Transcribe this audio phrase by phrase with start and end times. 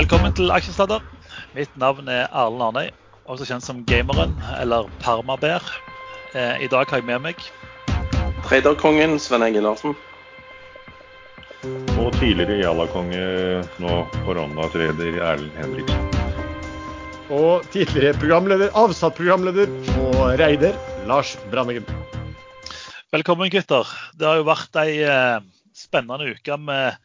[0.00, 1.02] Velkommen til Aksjesladder.
[1.52, 2.86] Mitt navn er Erlend Arnøy,
[3.28, 5.60] også kjent som Gameren eller Permaber.
[6.32, 7.42] Eh, I dag har jeg med meg
[8.46, 9.92] Traderkongen Sven Egil Larsen.
[12.00, 13.20] Og tidligere Jalla-konge,
[13.84, 16.08] nå koronatreder Erlend Henriksen.
[17.28, 19.68] Og tidligere programleder, avsatt programleder
[20.00, 20.80] og reider
[21.10, 21.84] Lars Brandeggen.
[23.12, 23.92] Velkommen, gutter.
[24.16, 25.42] Det har jo vært ei eh,
[25.76, 26.96] spennende uke med,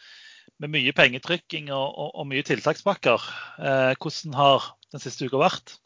[0.64, 3.30] med mye pengetrykking og, og, og mye tiltakspakker.
[3.60, 5.78] Eh, hvordan har den siste uka vært?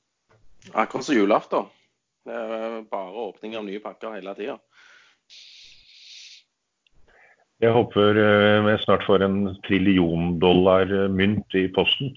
[0.73, 1.69] Akkurat som julaften.
[2.29, 4.59] Bare åpning av nye pakker hele tida.
[7.59, 12.13] Jeg håper eh, vi snart får en trillion dollar eh, mynt i posten.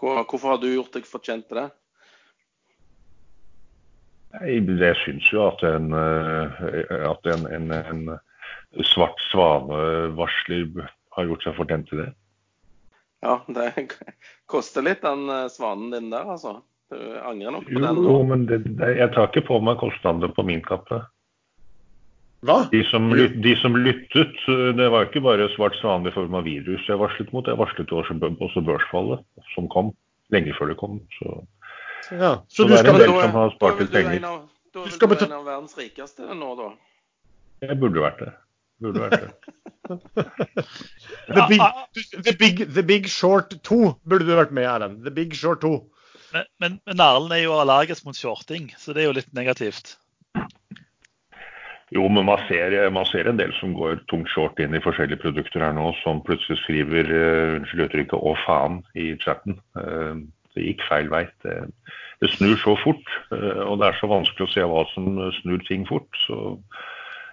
[0.00, 1.68] Hvorfor har du gjort deg fortjent til det?
[4.34, 6.64] Nei, Jeg syns jo at en, eh,
[7.10, 8.02] at en, en, en
[8.86, 12.10] svart svanevarsler har gjort seg fortjent til det.
[13.24, 13.70] Ja, det
[14.50, 16.60] koster litt den eh, svanen din der, altså.
[16.90, 19.78] Du angrer nok på Jo, den jo, men det, det, jeg tar ikke på meg
[19.82, 21.02] kostnadene på min kappe.
[22.48, 22.62] Hva?
[22.72, 26.46] De som, de som lyttet, eh, det var ikke bare svart svane i form av
[26.48, 29.92] virus jeg varslet mot, jeg varslet også, også børsfallet som kom
[30.34, 31.00] lenge før det kom.
[31.18, 31.40] Så,
[32.10, 32.40] Ja.
[32.48, 34.16] Så Så du det er en del som har spart litt du penger.
[34.16, 34.30] en Da
[34.80, 36.70] er Du vel du en av verdens rikeste nå, da.
[37.68, 38.32] jeg burde vært det.
[38.80, 39.30] Burde vært det.
[41.36, 41.62] the, big,
[42.24, 45.02] the, big, the Big Short 2 burde du vært med Erlend.
[45.04, 45.74] The Big Short 2.
[46.32, 49.96] Men, men, men Erlend er jo allergisk mot shorting, så det er jo litt negativt.
[51.90, 55.24] Jo, men man ser, man ser en del som går tungt short inn i forskjellige
[55.24, 59.58] produkter her nå, som plutselig skriver uh, unnskyld uttrykket 'å faen' i chatten.
[59.74, 60.22] Uh,
[60.54, 61.24] det gikk feil vei.
[61.42, 61.56] Det,
[62.22, 65.66] det snur så fort, uh, og det er så vanskelig å se hva som snur
[65.66, 66.22] ting fort.
[66.28, 66.38] Så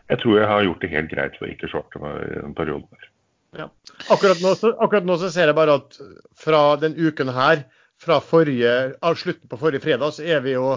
[0.09, 2.53] jeg tror jeg har gjort det helt greit ved å ikke shorte meg i den
[2.58, 2.88] perioden.
[2.91, 3.69] der.
[4.13, 5.97] Akkurat nå, så, akkurat nå så ser jeg bare at
[6.38, 7.66] fra den uken her,
[7.97, 10.75] fra forrige, av slutten på forrige fredag, så er vi jo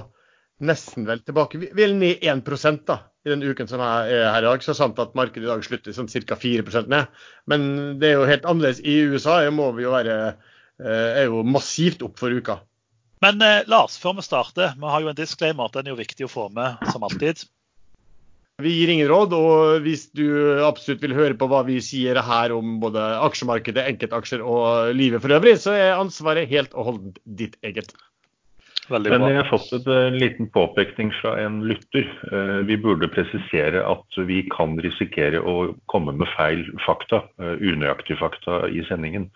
[0.65, 1.59] nesten vel tilbake.
[1.61, 2.97] Vi vi er ned 1% da,
[3.27, 4.65] i den uken som er er her i dag.
[4.65, 6.37] Så sant at markedet i dag slutter sånn ca.
[6.37, 7.07] 4 ned.
[7.47, 8.81] Men det er jo helt annerledes.
[8.81, 10.37] I USA er- må vi jo være
[10.81, 12.61] eh, er jo massivt opp for uka.
[13.21, 15.69] Men eh, Lars, før vi starter, vi har jo en disclaimer.
[15.73, 17.45] Den er jo viktig å få med, som alltid.
[18.61, 20.27] Vi gir ingen råd, og hvis du
[20.67, 25.37] absolutt vil høre på hva vi sier her om både aksjemarkedet, enkeltaksjer og livet for
[25.37, 27.93] øvrig, så er ansvaret helt og holdent ditt eget.
[28.91, 29.29] Veldig Men bra.
[29.31, 32.09] jeg har fått et, en liten påpekning fra en lytter.
[32.33, 38.19] Eh, Vi burde presisere at vi kan risikere å komme med feil fakta, eh, unøyaktige
[38.19, 39.31] fakta i sendingen.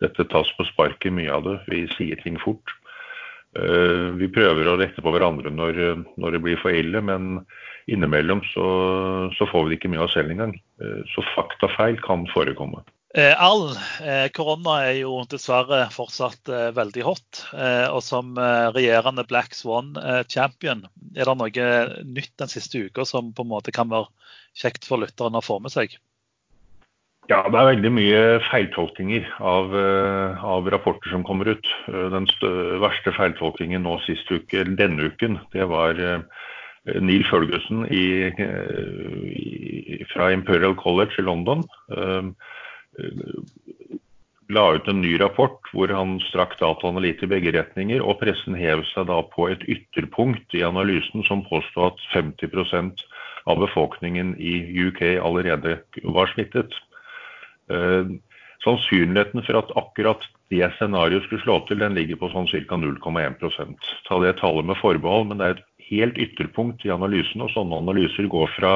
[0.00, 1.56] Dette tas på sparket, mye av det.
[1.68, 2.70] Vi sier ting fort.
[3.58, 7.44] Eh, Vi prøver å rette på hverandre når, når det blir for ille, men
[7.92, 8.68] innimellom så,
[9.36, 10.56] så får vi det ikke med oss selv engang.
[10.82, 12.82] Eh, Så faktafeil kan forekomme.
[13.42, 13.72] All
[14.06, 17.40] eh, korona er jo dessverre fortsatt eh, veldig hot.
[17.50, 20.84] Eh, og som eh, regjerende Black Swan-champion,
[21.16, 21.72] er det noe
[22.06, 24.06] nytt den siste uka som på en måte kan være
[24.54, 25.98] kjekt for lytteren å få med seg?
[27.30, 31.66] Ja, det er veldig mye feiltolkninger av, eh, av rapporter som kommer ut.
[31.90, 32.26] Eh, Den
[32.82, 36.22] verste feiltolkningen nå sist uke, denne uken, det var eh,
[36.84, 41.64] Neil Ferguson i, eh, fra Imperial College i London.
[41.96, 42.24] eh,
[42.98, 43.98] eh,
[44.50, 48.56] la ut en ny rapport hvor han strakk dataene litt i begge retninger, og pressen
[48.58, 53.04] hev seg da på et ytterpunkt i analysen som påstod at 50%
[53.46, 54.58] av befolkningen i
[54.88, 56.74] UK allerede var smittet.
[57.70, 58.10] Eh,
[58.64, 62.76] sannsynligheten for at akkurat det scenarioet skulle slå til, den ligger på sånn ca.
[62.76, 67.52] 0,1% Ta det tallet med forbehold, men det er et helt ytterpunkt i analysen, og
[67.54, 68.74] sånne analyser går fra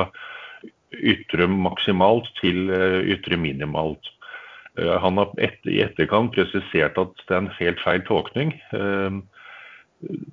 [0.94, 4.10] ytre maksimalt til eh, ytre minimalt.
[4.78, 8.54] Eh, Han har i etterkant presisert at det er en helt feil tolkning.
[8.72, 9.22] Eh,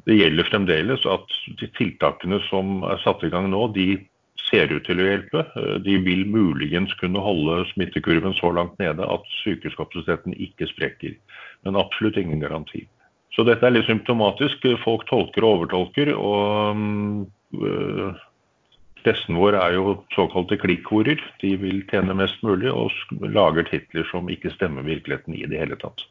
[0.05, 4.01] Det gjelder fremdeles at de tiltakene som er satt i gang nå, de
[4.49, 5.45] ser ut til å hjelpe.
[5.85, 11.15] De vil muligens kunne holde smittekurven så langt nede at sykehuskapasiteten ikke sprekker.
[11.63, 12.83] Men absolutt ingen garanti.
[13.35, 14.65] Så dette er litt symptomatisk.
[14.83, 16.11] Folk tolker og overtolker.
[16.15, 16.81] og
[17.55, 18.11] øh,
[19.01, 21.21] Pressen vår er jo såkalte klikkhorer.
[21.41, 22.91] De vil tjene mest mulig og
[23.23, 26.05] lager titler som ikke stemmer virkeligheten i det hele tatt.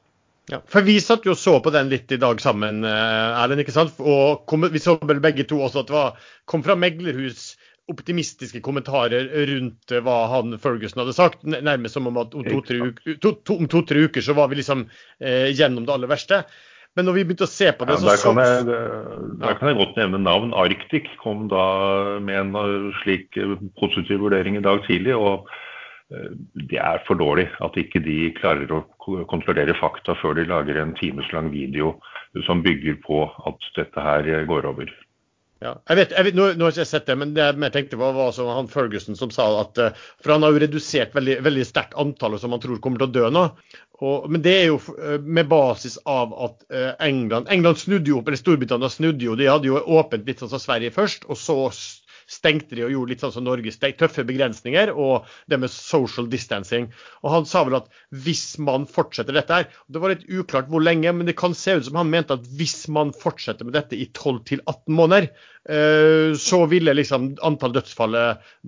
[0.51, 3.63] Ja, for vi satt jo og så på den litt i dag sammen, eh, Erlend.
[3.63, 4.01] ikke sant?
[4.01, 6.17] Og kom, vi så vel begge to også at det var,
[6.51, 7.53] kom fra meglerhus
[7.91, 11.45] optimistiske kommentarer rundt eh, hva han Ferguson hadde sagt.
[11.45, 14.89] Nærmest som om at om to-tre to, to, to-tre uker så var vi liksom
[15.21, 16.43] eh, gjennom det aller verste.
[16.99, 19.71] Men når vi begynte å se på Ja, det, så der, kan jeg, der kan
[19.71, 20.55] jeg godt nevne navn.
[20.59, 21.65] Arctic kom da
[22.19, 25.17] med en uh, slik uh, positiv vurdering i dag tidlig.
[25.17, 25.51] og
[26.71, 28.81] det er for dårlig at ikke de klarer å
[29.31, 31.93] kontrollere fakta før de lager en timeslang video
[32.49, 34.91] som bygger på at dette her går over.
[35.61, 37.73] Ja, jeg vet, jeg vet, nå, nå, har jeg ikke sett det, men det jeg
[37.75, 39.81] tenkte på, var som han Ferguson som sa at
[40.23, 43.17] For han har jo redusert veldig, veldig sterkt antallet som han tror kommer til å
[43.19, 43.43] dø nå.
[44.01, 44.79] Og, men det er jo
[45.21, 46.65] med basis av at
[47.05, 49.37] England England snudde jo opp, eller Storbritannia snudde jo.
[49.37, 51.59] De hadde jo åpent litt sånn som Sverige først, og så
[52.31, 56.89] stengte de og gjorde litt sånn som Norge, tøffe begrensninger og det med social distancing.
[57.25, 57.89] Og Han sa vel at
[58.25, 61.79] hvis man fortsetter dette her Det var litt uklart hvor lenge, men det kan se
[61.79, 65.31] ut som han mente at hvis man fortsetter med dette i 12-18 måneder,
[65.69, 68.17] eh, så ville liksom antall dødsfall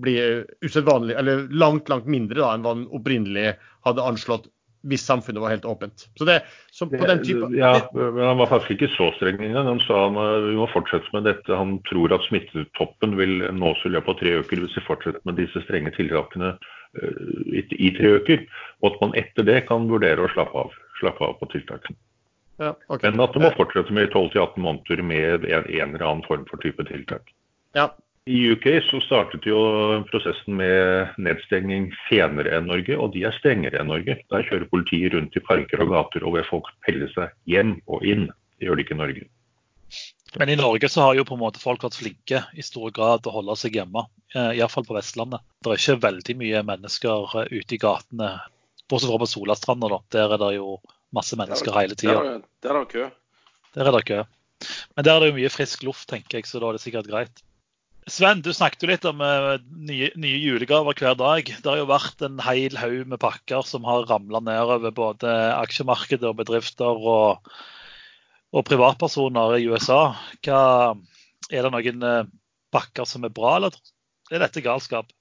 [0.02, 0.16] bli
[0.64, 3.54] usedvanlig, eller langt, langt mindre da enn hva han opprinnelig
[3.86, 4.50] hadde anslått
[4.88, 6.06] hvis samfunnet var helt åpent.
[6.18, 6.40] Så det,
[6.74, 9.42] så på den type, ja, men Han var faktisk ikke så streng.
[9.54, 10.18] Han sa han,
[10.48, 11.54] vi må fortsette med dette.
[11.54, 15.38] Han tror at smittetoppen vil nås i løpet av tre uker hvis vi fortsetter med
[15.38, 16.56] disse strenge tiltakene
[17.54, 18.46] i, i tre uker.
[18.82, 21.98] Og at man etter det kan vurdere å slappe av, slappe av på tiltakene.
[22.60, 23.10] Ja, okay.
[23.10, 26.62] Men at det må fortsette med 12-18 måneder med en, en eller annen form for
[26.62, 27.32] type tiltak.
[27.76, 27.88] Ja,
[28.26, 29.58] i UK så startet jo
[30.06, 34.14] prosessen med nedstenging senere enn Norge, og de er strengere enn Norge.
[34.30, 38.06] Der kjører politiet rundt i parker og gater og ber folk pelle seg hjem og
[38.06, 38.28] inn.
[38.58, 39.26] Det gjør de ikke i Norge.
[40.38, 43.24] Men i Norge så har jo på en måte folk vært flinke i stor grad
[43.24, 44.06] til å holde seg hjemme.
[44.32, 45.42] Eh, Iallfall på Vestlandet.
[45.60, 48.30] Det er ikke veldig mye mennesker eh, ute i gatene.
[48.88, 49.98] Bortsett fra på Solastranda, da.
[50.14, 50.78] Der er det jo
[51.12, 52.38] masse mennesker hele tida.
[52.64, 53.08] Der er det kø.
[53.76, 54.22] Der er det kø.
[54.94, 57.10] Men der er det jo mye frisk luft, tenker jeg, så da er det sikkert
[57.10, 57.42] greit.
[58.10, 61.46] Sven, du snakket jo litt om uh, nye, nye, julegaver hver dag.
[61.46, 66.26] Det har jo vært en hel haug med pakker som har ramla nedover både aksjemarkedet
[66.26, 67.52] og bedrifter og,
[68.50, 70.00] og, privatpersoner i USA.
[70.42, 70.62] Hva,
[71.46, 72.30] er det noen uh,
[72.74, 73.78] pakker som er bra, eller
[74.32, 75.14] er dette galskap?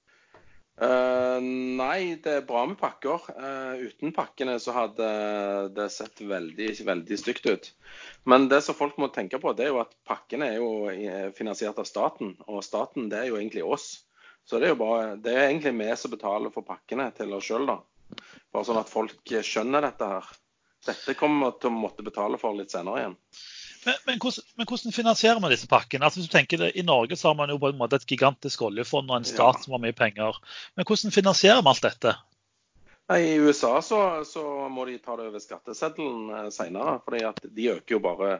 [0.80, 3.26] Uh, nei, det er bra med pakker.
[3.36, 5.08] Uh, uten pakkene så hadde
[5.76, 7.68] det sett veldig, veldig stygt ut.
[8.24, 11.78] Men det som folk må tenke på, det er jo at pakkene er jo finansiert
[11.82, 12.34] av staten.
[12.48, 13.90] Og staten, det er jo egentlig oss.
[14.48, 17.46] Så det er jo bare, det er egentlig vi som betaler for pakkene til oss
[17.46, 17.78] sjøl, da.
[18.52, 20.30] Bare sånn at folk skjønner dette her.
[20.82, 23.18] Dette kommer vi til å måtte betale for litt senere igjen.
[23.84, 26.06] Men, men, hvordan, men, hvordan, finansierer man disse pakkene?
[26.06, 28.06] Altså, hvis du tenker det, I Norge så har man jo på en måte et
[28.06, 29.64] gigantisk oljefond og en stat ja.
[29.64, 30.38] som har mye penger.
[30.78, 32.14] Men hvordan finansierer man alt dette?
[33.12, 37.00] I USA så, så, må de ta det over skatteseddelen eh, senere.
[37.28, 38.30] at de øker jo bare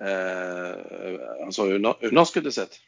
[0.00, 2.80] eh, altså under, underskuddet sitt.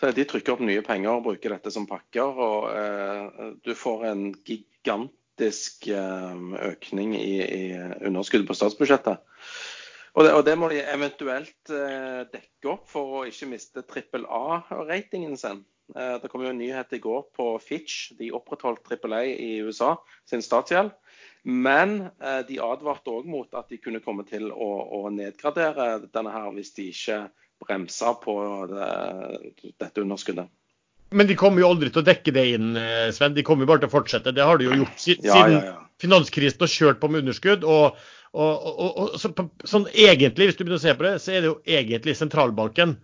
[0.00, 2.40] Så De trykker opp nye penger og bruker dette som pakker.
[2.48, 6.42] og eh, Du får en gigantisk eh,
[6.72, 7.64] økning i, i
[8.08, 9.20] underskuddet på statsbudsjettet.
[10.14, 14.26] Og det, og det, må de eventuelt eh, dekke opp for å ikke miste trippel
[14.30, 15.64] A-ratingen sin.
[15.96, 18.12] Eh, det kom jo en nyhet i går på Fitch.
[18.18, 19.96] De opprettholdt trippel A i USA
[20.30, 20.94] sin statsgjeld.
[21.44, 24.70] Men eh, de advarte òg mot at de kunne komme til å,
[25.02, 27.24] å nedgradere denne her hvis de ikke
[27.64, 28.36] bremsa på
[28.70, 30.48] det, dette underskuddet.
[31.14, 33.34] Men de kommer jo aldri til å dekke det inn, eh, Sven.
[33.36, 34.32] De kommer jo bare til å fortsette.
[34.34, 35.78] Det har de jo gjort siden ja, ja, ja.
[36.02, 37.66] finanskrisen og kjørt på med underskudd.
[37.66, 37.98] og
[38.34, 39.30] og, og, og så,
[39.68, 42.96] sånn egentlig, hvis du begynner å se på det, så er det jo egentlig sentralbanken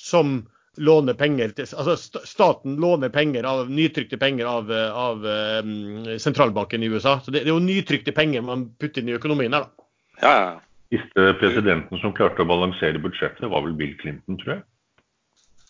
[0.00, 0.40] som
[0.80, 5.26] låner penger til Altså staten låner penger av nytrykte penger av, av
[5.62, 7.18] um, sentralbanken i USA.
[7.20, 9.88] Så det, det, er jo nytrykte penger man putter inn i økonomien her, da.
[10.22, 10.52] Ja, ja.
[10.92, 14.64] Siste presidenten som klarte å balansere budsjettet, var vel Bill Clinton, tror jeg.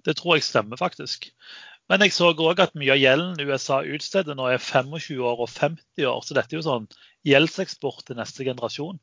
[0.02, 1.28] Det tror jeg stemmer, faktisk.
[1.90, 5.50] Men jeg så òg at mye av gjelden USA utsteder nå er 25 år og
[5.50, 6.20] 50 år.
[6.26, 6.88] Så dette er jo sånn
[7.28, 8.98] gjeldseksport til neste generasjon.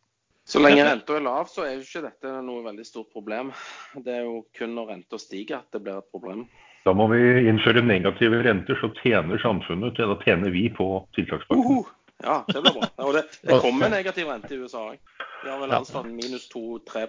[0.50, 3.54] Så lenge renta er lav, så er jo ikke dette noe veldig stort problem.
[3.96, 6.48] Det er jo kun når renta stiger at det blir et problem.
[6.88, 10.00] Da må vi innføre negative renter, så tjener samfunnet.
[10.00, 11.66] Da tjener vi på tiltakspakken.
[11.66, 11.96] Uh -huh.
[12.24, 12.88] Ja, det blir bra.
[12.98, 14.98] Og det, det kommer negativ rente i USA òg.
[15.44, 17.08] De har vel anslått minus 2-3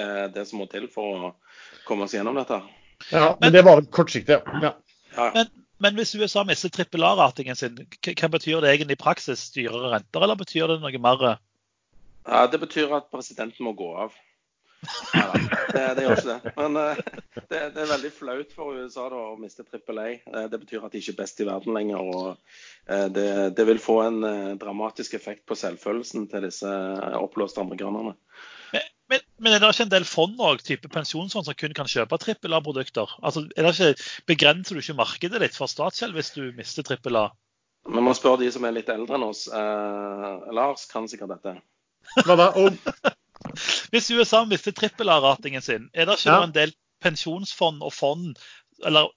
[0.00, 1.34] er det som må til for å
[1.84, 2.62] komme oss gjennom dette.
[3.12, 4.38] Ja, men det var kortsiktig.
[4.62, 4.72] Ja.
[5.16, 5.30] ja.
[5.34, 5.46] Men
[5.78, 7.76] men hvis USA mister trippel A-ratingen sin,
[8.06, 9.50] hva betyr det egentlig i praksis?
[9.52, 11.36] Dyrere renter, eller betyr det noe mer?
[12.26, 14.16] Ja, Det betyr at presidenten må gå av.
[15.14, 15.30] Ja,
[15.72, 16.52] det, det, gjør ikke det.
[16.56, 16.98] Men uh,
[17.48, 20.08] det, det, er veldig flaut for USA da, å miste trippel A.
[20.28, 22.02] Uh, det betyr at de ikke er best i verden lenger.
[22.02, 22.26] og
[22.90, 24.20] uh, det, vil få en
[24.60, 26.76] dramatisk effekt på selvfølelsen til disse
[27.18, 28.14] oppblåste amerikanerne.
[29.06, 32.18] Men, men, er det ikke en del fond og type pensjonsfond som kun kan kjøpe
[32.18, 33.10] trippel A-produkter?
[33.22, 33.92] Altså, er det
[34.26, 37.28] Begrenser du ikke markedet litt for statsgjeld hvis du mister trippel A?
[37.86, 39.44] Vi må spørre de som er litt eldre enn oss.
[39.46, 41.54] Eh, Lars kan sikkert dette.
[42.24, 42.50] Hva da?
[42.60, 42.76] Om?
[43.92, 46.44] hvis USA mister trippel A-ratingen sin, er det ikke ja.
[46.44, 46.72] en del
[47.04, 48.38] pensjonsfond og fond
[48.84, 49.08] eller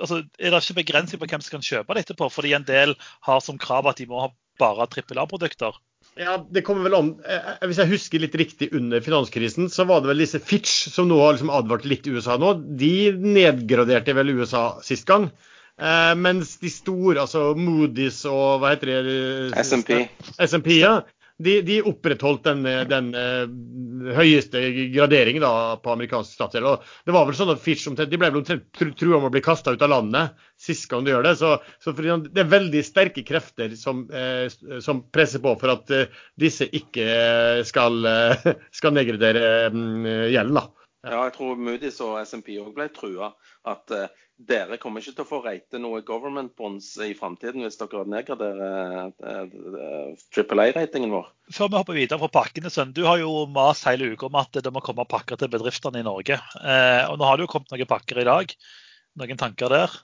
[0.00, 2.26] altså, Er det ikke begrensning på hvem som kan kjøpe det etterpå?
[2.34, 2.96] Fordi en del
[3.26, 5.76] har som krav at de må ha bare trippel A-produkter.
[6.18, 7.08] Ja, det kommer vel om.
[7.26, 11.08] Eh, hvis jeg husker litt riktig under finanskrisen, så var det vel disse Fitch som
[11.10, 12.52] nå har liksom advart litt USA nå.
[12.78, 15.30] De nedgraderte vel USA sist gang.
[15.78, 19.18] Eh, mens de store, altså Moody's og hva heter det?
[19.62, 20.04] SMP.
[20.38, 21.00] SMP, ja
[21.44, 24.60] de, de opprettholdt den, den uh, høyeste
[24.94, 26.68] graderingen da, på amerikansk statsgjeld.
[26.68, 29.44] Og det var vel sånn at Fitch de ble vel omtrent trua om å bli
[29.44, 31.34] kasta ut av landet sist gang de gjør det.
[31.40, 34.46] Så, så det er veldig sterke krefter som, uh,
[34.84, 38.00] som presser på for at uh, disse ikke skal,
[38.78, 40.58] skal nedgradere um, gjelden.
[40.60, 40.83] da.
[41.04, 43.32] Ja, jeg tror Moody's og SMP òg ble trua.
[43.68, 44.06] At uh,
[44.36, 49.12] dere kommer ikke til å få rate noe government bonds i framtiden hvis dere nedgraderer
[49.12, 51.28] uh, Triple A-ratingen vår.
[51.54, 52.94] Før vi hopper videre fra pakkene, Sønn.
[52.96, 56.06] Du har jo mast hele uka om at det må komme pakker til bedriftene i
[56.06, 56.40] Norge.
[56.60, 58.56] Uh, og Nå har det jo kommet noen pakker i dag.
[59.20, 60.00] Noen tanker der?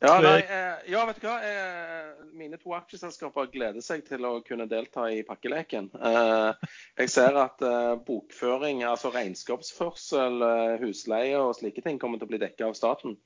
[0.00, 1.34] Ja, nei, eh, ja, vet du hva.
[1.44, 5.90] Eh, mine to aksjeselskaper gleder seg til å kunne delta i pakkeleken.
[5.92, 6.70] Eh,
[7.02, 7.60] jeg ser at
[8.06, 10.40] bokføring, altså regnskapsførsel,
[10.80, 13.18] husleie og slike ting kommer til å bli dekket av staten.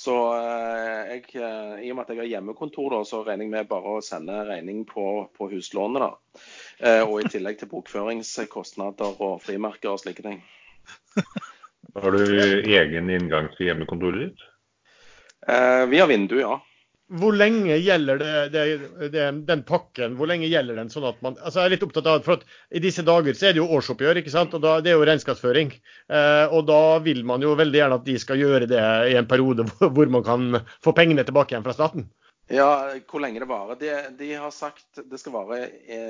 [0.00, 0.12] Så
[1.08, 4.04] jeg, i og med at jeg har hjemmekontor, da, så regner jeg med bare å
[4.04, 6.04] sende regning på, på huslånet.
[6.04, 7.02] da.
[7.08, 10.40] Og i tillegg til bokføringskostnader og frimerker og slike ting.
[11.96, 14.48] Har du egen inngang til hjemmekontoret ditt?
[15.50, 16.58] Eh, via vindu, ja.
[17.10, 18.64] Hvor lenge gjelder det, det,
[19.10, 20.12] det, den pakken?
[20.18, 20.92] Hvor lenge gjelder den?
[20.92, 23.48] sånn at man, altså jeg er litt opptatt av, for at I disse dager så
[23.48, 24.54] er det jo årsoppgjør, ikke sant?
[24.54, 25.72] og da, det er jo regnskapsføring.
[26.06, 29.26] Eh, og Da vil man jo veldig gjerne at de skal gjøre det i en
[29.30, 32.06] periode hvor, hvor man kan få pengene tilbake igjen fra staten.
[32.50, 32.70] Ja,
[33.10, 33.78] hvor lenge det varer.
[33.78, 36.00] De, de har sagt det skal vare i,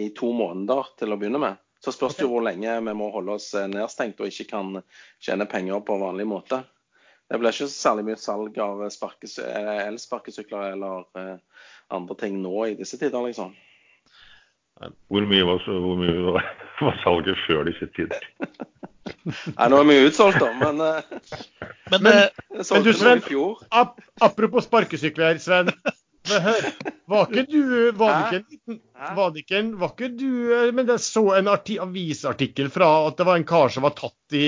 [0.00, 1.60] i to måneder til å begynne med.
[1.82, 4.76] Så spørs det jo hvor lenge vi må holde oss eh, nedstengt og ikke kan
[5.24, 6.60] tjene penger på vanlig måte.
[7.32, 11.62] Det blir ikke særlig mye salg av eh, elsparkesykler eller eh,
[11.96, 13.54] andre ting nå i disse tider, liksom.
[15.08, 16.50] Hvor mye var, hvor mye var,
[16.84, 18.26] var salget før disse tider?
[19.56, 21.40] Nei, nå er vi utsolgt, da, men, eh,
[21.94, 22.20] men, men,
[22.60, 23.24] men du, Sven,
[23.80, 25.72] ap apropos sparkesykler, Sven.
[26.22, 26.66] Hør,
[27.10, 27.62] var ikke du
[27.98, 28.76] Var ikke,
[29.16, 30.28] var ikke, var ikke du
[30.76, 34.44] Men jeg så en avisartikkel fra at det var en kar som var tatt i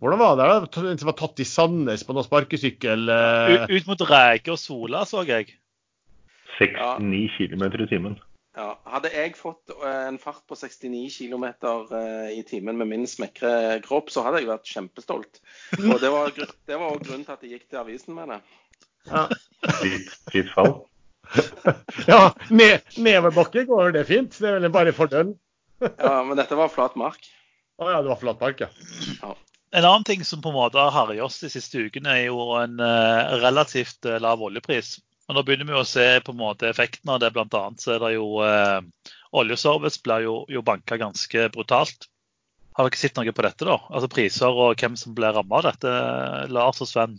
[0.00, 0.48] Hvordan var det?
[0.48, 0.86] da?
[0.88, 3.04] En som var tatt i Sandnes på noen sparkesykkel?
[3.12, 5.52] Uh, ut, ut mot reike og Sola, så jeg.
[6.60, 7.48] 69 ja.
[7.52, 8.18] km i timen.
[8.56, 13.06] Ja, hadde jeg fått eh, en fart på 69 km eh, i timen med min
[13.08, 15.40] smekre kropp, så hadde jeg vært kjempestolt.
[15.78, 18.40] Og det var, det var grunnen til at jeg gikk til avisen med det.
[19.06, 19.28] Ja.
[20.28, 20.80] Fritt fall?
[22.10, 24.34] ja, ned, nedoverbakke går det fint.
[24.38, 25.36] Det er vel bare fordelen.
[25.80, 27.30] ja, men dette var flat mark.
[27.80, 28.68] Å oh, ja, det var flat mark, ja.
[29.22, 29.36] ja.
[29.70, 32.50] En annen ting som på en måte har herjet oss de siste ukene, er jo
[32.58, 34.98] en uh, relativt uh, lav oljepris.
[35.30, 37.30] Og Nå begynner vi å se på en måte effekten av det.
[37.36, 38.82] Blant annet så er det jo uh,
[39.30, 42.08] Oljeservice blir jo, jo banka ganske brutalt.
[42.74, 43.78] Har dere sett noe på dette, da?
[43.88, 45.94] Altså priser og hvem som blir rammet av dette,
[46.50, 47.16] Lars og Sven?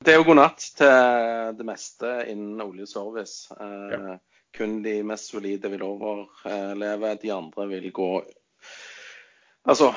[0.00, 3.52] Det er jo god natt til det meste innen oljeservice.
[3.52, 4.14] Eh, ja.
[4.56, 7.10] Kun de mest solide vil overleve.
[7.20, 8.12] De andre vil gå
[9.68, 9.90] Altså,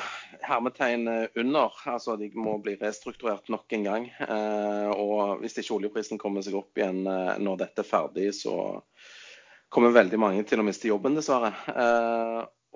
[0.44, 1.08] hermetegn
[1.40, 1.72] under.
[1.88, 4.10] Altså, de må bli restrukturert nok en gang.
[4.28, 8.58] Eh, og hvis ikke oljeprisen kommer seg opp igjen eh, når dette er ferdig, så
[9.72, 11.54] kommer veldig mange til å miste jobben, dessverre.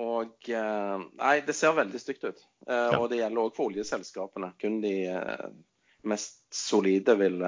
[0.01, 2.41] Og Nei, det ser veldig stygt ut.
[2.97, 4.55] Og det gjelder òg for oljeselskapene.
[4.63, 4.95] Kun de
[6.09, 7.43] mest solide vil,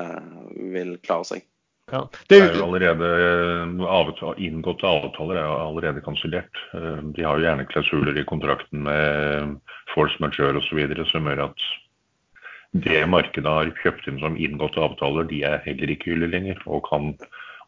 [0.74, 1.46] vil klare seg.
[1.90, 2.04] Ja.
[2.28, 3.08] Det, er jo allerede
[3.90, 6.60] avtale, Inngåtte avtaler er jo allerede kansellert.
[6.76, 9.56] Eh, de har jo gjerne klausuler i kontrakten med
[9.94, 10.84] force majeure osv.
[11.10, 11.66] som gjør at
[12.86, 16.86] det markedet har kjøpt inn som inngåtte avtaler, de er heller ikke gyldige lenger, og
[16.86, 17.16] kan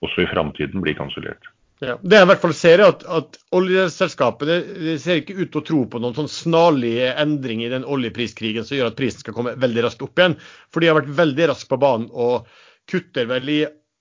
[0.06, 1.50] også i framtiden bli kansellert.
[1.82, 5.60] Ja, det jeg i hvert fall ser, er at, at oljeselskapene ser ikke ut til
[5.60, 9.34] å tro på noen sånn snarlig endring i den oljepriskrigen som gjør at prisen skal
[9.34, 10.36] komme veldig raskt opp igjen.
[10.70, 12.46] For de har vært veldig raskt på banen og
[12.90, 13.60] kutter vel i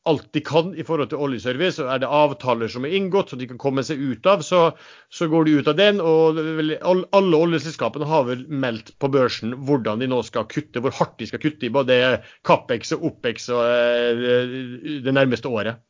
[0.10, 1.82] alt de kan i forhold til oljeservice.
[1.82, 4.64] og Er det avtaler som er inngått så de kan komme seg ut av, så,
[5.10, 6.02] så går de ut av den.
[6.02, 11.18] og Alle oljeselskapene har vel meldt på børsen hvordan de nå skal kutte, hvor hardt
[11.22, 12.02] de skal kutte i både
[12.46, 15.82] Capex og Opex og, eh, det nærmeste året.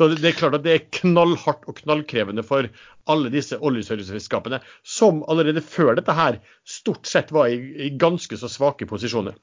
[0.00, 2.64] Så det er klart at det er knallhardt og knallkrevende for
[3.12, 8.48] alle disse oljeserviceselskapene, som allerede før dette her stort sett var i, i ganske så
[8.48, 9.36] svake posisjoner.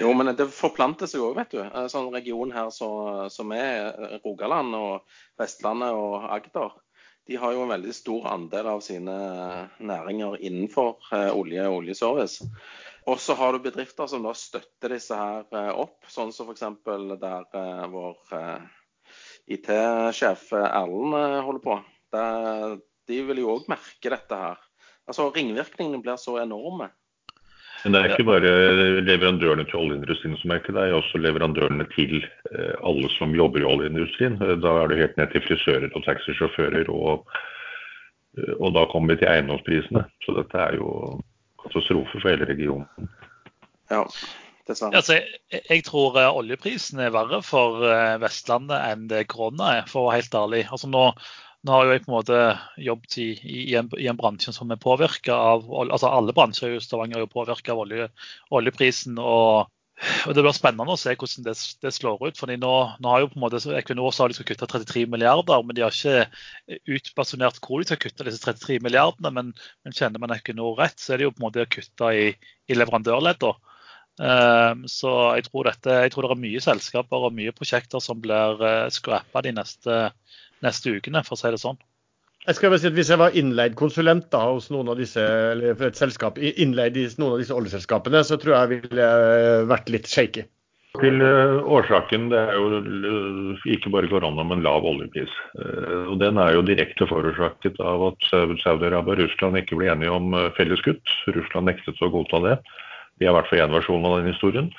[0.00, 1.60] Jo, men det forplanter seg òg, vet du.
[1.92, 2.88] Sånn region her så,
[3.34, 6.72] som er Rogaland og Vestlandet og Agder.
[7.28, 9.18] De har jo en veldig stor andel av sine
[9.76, 12.48] næringer innenfor eh, olje og oljeservice.
[13.12, 16.64] Og så har du bedrifter som da støtter disse her opp, sånn som f.eks.
[16.80, 18.16] der vår
[19.48, 21.76] IT-sjef Erlend holder på.
[22.12, 22.24] Det,
[23.08, 24.64] de vil jo òg merke dette her.
[25.08, 26.90] Altså Ringvirkningene blir så enorme.
[27.84, 28.52] Men det er ikke bare
[29.06, 33.62] leverandørene til oljeindustrien som merker det, det er også leverandørene til eh, alle som jobber
[33.62, 34.34] i oljeindustrien.
[34.42, 37.30] Eh, da er det helt ned til frisører og taxisjåfører, og,
[38.40, 40.04] eh, og da kommer vi til eiendomsprisene.
[40.26, 40.90] Så dette er jo
[41.62, 43.08] katastrofe for hele regionen.
[43.92, 44.02] Ja,
[44.68, 45.00] dessverre.
[45.00, 45.18] Altså,
[45.50, 47.82] jeg, jeg tror oljeprisen er verre for
[48.22, 50.64] Vestlandet enn det korona er, for å være helt ærlig.
[50.68, 51.10] Altså nå
[51.66, 52.36] nå har jeg på en måte
[52.80, 56.78] jobbet i, i, en, i en, bransje som er påvirka av altså Alle bransjer i
[56.82, 58.06] Stavanger er jo påvirka av olje,
[58.54, 59.18] oljeprisen.
[59.18, 59.66] og,
[60.28, 62.38] og Det blir spennende å se hvordan det, det slår ut.
[62.38, 65.64] fordi nå, nå, har jo på en måte Equinor sa de skal kutte 33 milliarder,
[65.66, 69.34] men de har ikke utbasonert hvor de skal kutte disse 33 milliardene.
[69.34, 69.50] Men,
[69.82, 72.30] men kjenner man Equinor rett, så er det jo på en måte å kutte i,
[72.70, 73.74] i leverandørleddene.
[74.18, 78.18] Um, så jeg tror, dette, jeg tror det er mye selskaper og mye prosjekter som
[78.22, 80.08] blir uh, scrappa de neste
[80.64, 81.78] neste ukene, for å si det sånn.
[82.48, 85.22] Jeg skal bare si at Hvis jeg var innleid konsulent da, hos noen av disse,
[85.22, 89.66] eller for et selskap, innleid i noen av disse oljeselskapene, så tror jeg ville eh,
[89.68, 90.46] vært litt shaky.
[90.98, 95.34] Til uh, årsaken det er jo uh, ikke bare korona, men lav oljepris.
[96.08, 100.32] Og Den er jo direkte forårsaket av at Saudi-Arabia og Russland ikke ble enige om
[100.56, 101.14] felles kutt.
[101.36, 102.56] Russland nektet å godta det.
[103.18, 104.70] De i hvert fall én versjon av den historien.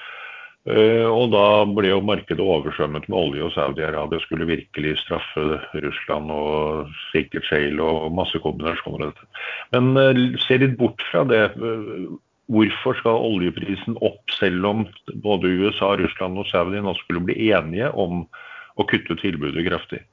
[0.67, 6.34] Eh, og da ble jo markedet oversvømmet med olje, og Saudi-Arabia skulle virkelig straffe Russland
[6.36, 9.29] og sikkert shale og masse kombinasjoner av dette.
[9.75, 11.46] Men eh, se litt bort fra det.
[11.55, 12.10] Eh,
[12.50, 14.86] hvorfor skal oljeprisen opp selv om
[15.24, 18.24] både USA, Russland og Saudi nå skulle bli enige om
[18.75, 20.03] å kutte tilbudet kraftig?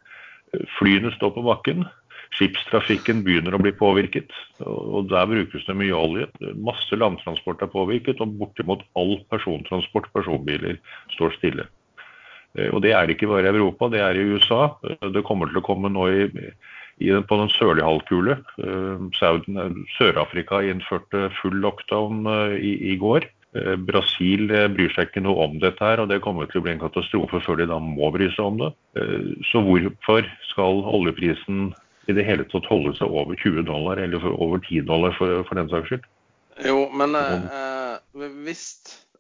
[0.79, 1.87] Flyene står på bakken.
[2.35, 4.35] Skipstrafikken begynner å bli påvirket,
[4.67, 6.27] og der brukes det mye olje.
[6.59, 10.81] Masse landtransport er påvirket, og bortimot all persontransport, personbiler,
[11.15, 11.69] står stille.
[12.57, 14.77] Eh, og Det er ikke bare i Europa, det er i USA.
[14.89, 16.27] Eh, det kommer til å komme nå i,
[17.05, 18.41] i, på den sørlige halvkule.
[18.59, 19.07] Eh,
[19.97, 23.31] Sør-Afrika innførte full lockdown i, i går.
[23.89, 26.83] Brasil bryr seg ikke noe om dette, her, og det kommer til å bli en
[26.83, 28.69] katastrofe før de da må bry seg om det.
[29.49, 31.71] Så hvorfor skal oljeprisen
[32.07, 35.59] i det hele tatt holde seg over 20 dollar, eller over 10 dollar for, for
[35.59, 36.07] den saks skyld.
[36.65, 38.63] Jo, men eh, hvis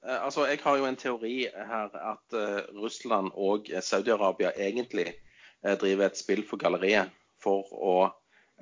[0.06, 5.76] eh, Altså, jeg har jo en teori her at eh, Russland og Saudi-Arabia egentlig eh,
[5.76, 7.96] driver et spill for galleriet for å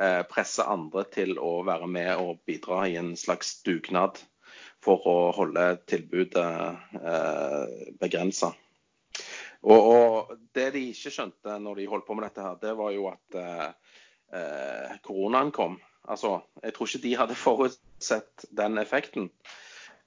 [0.00, 4.18] eh, presse andre til å være med og bidra i en slags dugnad
[4.84, 6.50] for å holde tilbudet
[6.98, 7.62] eh,
[8.00, 8.50] begrensa.
[9.64, 12.90] Og, og, det de ikke skjønte når de holdt på med dette, her, det var
[12.92, 13.38] jo at
[14.32, 15.78] eh, koronaen kom.
[16.08, 19.30] Altså, Jeg tror ikke de hadde forutsett den effekten.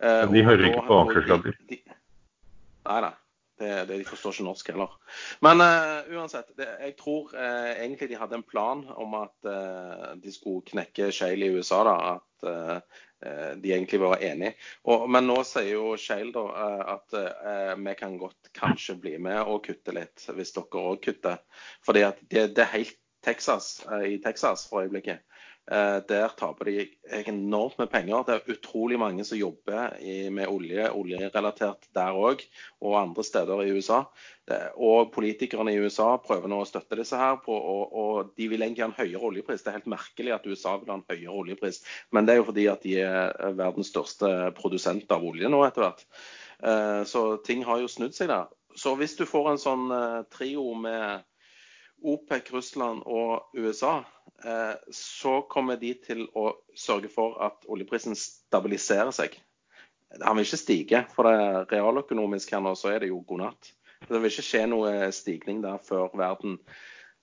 [0.04, 1.58] Eh, de hører ikke på aksjesladder.
[2.88, 3.16] Nei da.
[3.58, 4.92] Det, det, de forstår ikke norsk heller.
[5.42, 10.12] Men uh, uansett, det, jeg tror uh, egentlig de hadde en plan om at uh,
[10.22, 11.82] de skulle knekke Shale i USA.
[11.88, 12.94] da, At
[13.58, 14.52] de egentlig var enige.
[14.86, 17.16] Og, men nå sier jo Shale da, at
[17.82, 21.40] vi kan godt kanskje bli med og kutte litt, hvis dere òg kutter.
[21.82, 25.20] Fordi at det, det er helt Texas, eh, i Texas for øyeblikket.
[25.72, 26.86] Eh, der taper de
[27.28, 28.24] enormt med penger.
[28.24, 29.98] Det er utrolig mange som jobber
[30.32, 32.46] med olje, oljerelatert der òg,
[32.80, 34.06] og andre steder i USA.
[34.80, 38.64] Og politikerne i USA prøver nå å støtte disse her, på, og, og, de vil
[38.64, 39.66] egentlig ha en høyere oljepris.
[39.66, 41.84] Det er helt merkelig at USA vil ha en høyere oljepris,
[42.16, 45.84] men det er jo fordi at de er verdens største produsent av olje nå etter
[45.84, 46.08] hvert.
[46.64, 48.48] Eh, så ting har jo snudd seg der.
[48.78, 49.90] Så hvis du får en sånn
[50.32, 51.26] trio med
[52.04, 54.04] OPEC, Russland og USA,
[54.46, 59.38] eh, så kommer de til å sørge for at oljeprisen stabiliserer seg.
[60.22, 63.72] Han vil ikke stige, for det realøkonomisk her nå så er det jo god natt.
[64.08, 66.60] Det vil ikke skje noe stigning der før verden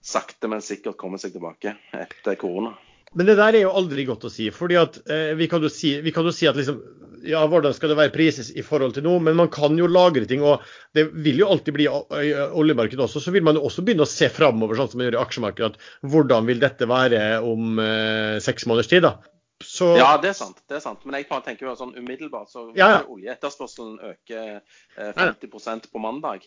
[0.04, 2.74] sakte, men sikkert kommer seg tilbake etter korona.
[3.14, 4.50] Men det der er jo aldri godt å si.
[4.50, 6.80] fordi at eh, vi, kan si, vi kan jo si at liksom,
[7.26, 10.26] ja, hvordan skal det være prises i forhold til noe, men man kan jo lagre
[10.30, 10.42] ting.
[10.44, 13.22] og Det vil jo alltid bli oljemarked også.
[13.22, 15.70] Så vil man jo også begynne å se framover, sånn som man gjør i aksjemarkedet.
[15.74, 19.06] at Hvordan vil dette være om eh, seks måneders tid?
[19.06, 19.16] da?
[19.64, 19.94] Så...
[19.96, 20.60] Ja, det er sant.
[20.68, 21.04] det er sant.
[21.06, 23.00] Men jeg bare tenker jo sånn umiddelbart så vil ja, ja.
[23.08, 26.44] oljeetterspørselen øke eh, 50% på mandag.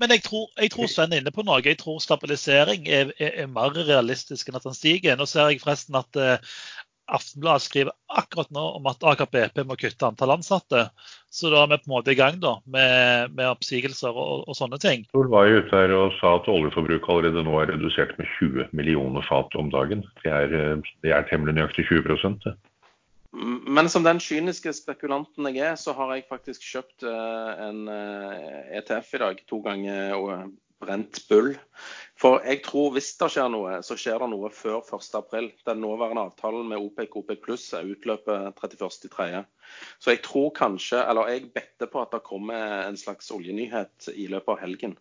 [0.00, 1.60] Men jeg tror, jeg tror, Sven er inne på noe.
[1.62, 5.18] Jeg tror stabilisering er, er, er, mer realistisk enn at den stiger.
[5.20, 6.18] Nå ser jeg forresten at
[7.10, 10.84] Aftenbladet skriver akkurat nå om at Aker BP må kutte antall ansatte.
[11.32, 14.56] Så da er vi på en måte i gang da, med, med oppsigelser og, og,
[14.56, 15.06] sånne ting.
[15.12, 18.70] Tor var jo ute her og sa at oljeforbruket allerede nå er redusert med 20
[18.76, 20.06] millioner fat om dagen.
[20.22, 22.56] Det er, det er temmelig nøyaktig 20 det.
[23.32, 29.22] Men som den kyniske spekulanten jeg er, så har jeg faktisk kjøpt en ETF i
[29.22, 29.40] dag.
[29.48, 30.50] To ganger
[30.82, 31.54] brent bull.
[32.22, 35.40] For jeg tror hvis det skjer noe, så skjer det noe før 1.4.
[35.66, 39.42] Den nåværende avtalen med OPEC OPEC pluss utløper 31.3.
[39.98, 44.28] Så jeg tror kanskje, eller jeg better på at det kommer en slags oljenyhet i
[44.30, 44.94] løpet av helgen.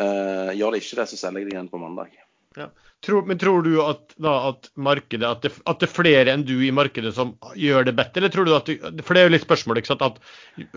[0.00, 2.16] Uh, gjør det ikke det, så selger jeg det igjen på mandag.
[2.56, 2.66] Ja.
[3.06, 6.42] Tror, men tror du at, da, at markedet, at det, at det, er flere enn
[6.44, 8.20] du i markedet som gjør det bedre?
[8.20, 9.78] Eller tror du at det, For det er jo litt spørsmål.
[9.78, 10.18] ikke sant, at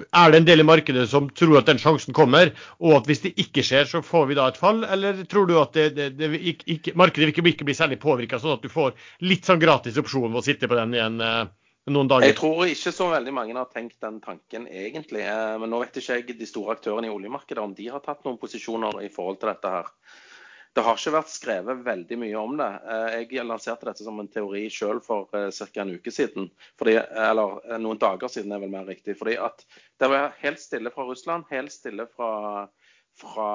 [0.05, 3.25] Er det en del i markedet som tror at den sjansen kommer, og at hvis
[3.25, 4.85] det ikke skjer, så får vi da et fall?
[4.85, 8.93] Eller tror du at ikke, markedet ikke, ikke bli særlig påvirka, sånn at du får
[9.25, 11.19] litt sånn gratis opsjon ved å sitte på den igjen?
[11.25, 11.43] Eh,
[11.91, 12.29] noen dager.
[12.29, 15.25] Jeg tror ikke så veldig mange har tenkt den tanken egentlig.
[15.25, 18.23] Eh, men nå vet ikke jeg de store aktørene i oljemarkedet om de har tatt
[18.23, 19.91] noen posisjoner i forhold til dette her.
[20.73, 22.69] Det har ikke vært skrevet veldig mye om det.
[22.89, 25.83] Eh, jeg lanserte dette som en teori selv for eh, ca.
[25.83, 26.47] en uke siden.
[26.81, 29.13] Fordi, eller eh, noen dager siden er vel mer riktig.
[29.19, 29.61] Fordi at
[30.01, 32.31] det var helt stille fra Russland, helt stille fra,
[33.21, 33.49] fra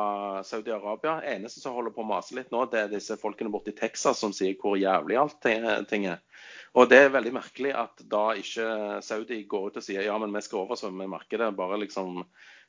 [0.47, 1.17] Saudi-Arabia.
[1.33, 4.23] Eneste som holder på å mase litt nå, det er disse folkene borte i Texas
[4.23, 5.43] som sier hvor jævlig alt
[5.91, 6.23] ting er.
[6.79, 10.31] Og det er veldig merkelig at da ikke Saudi går ut og sier ja, men
[10.37, 11.51] vi skal oversvømme markedet.
[11.59, 12.23] bare liksom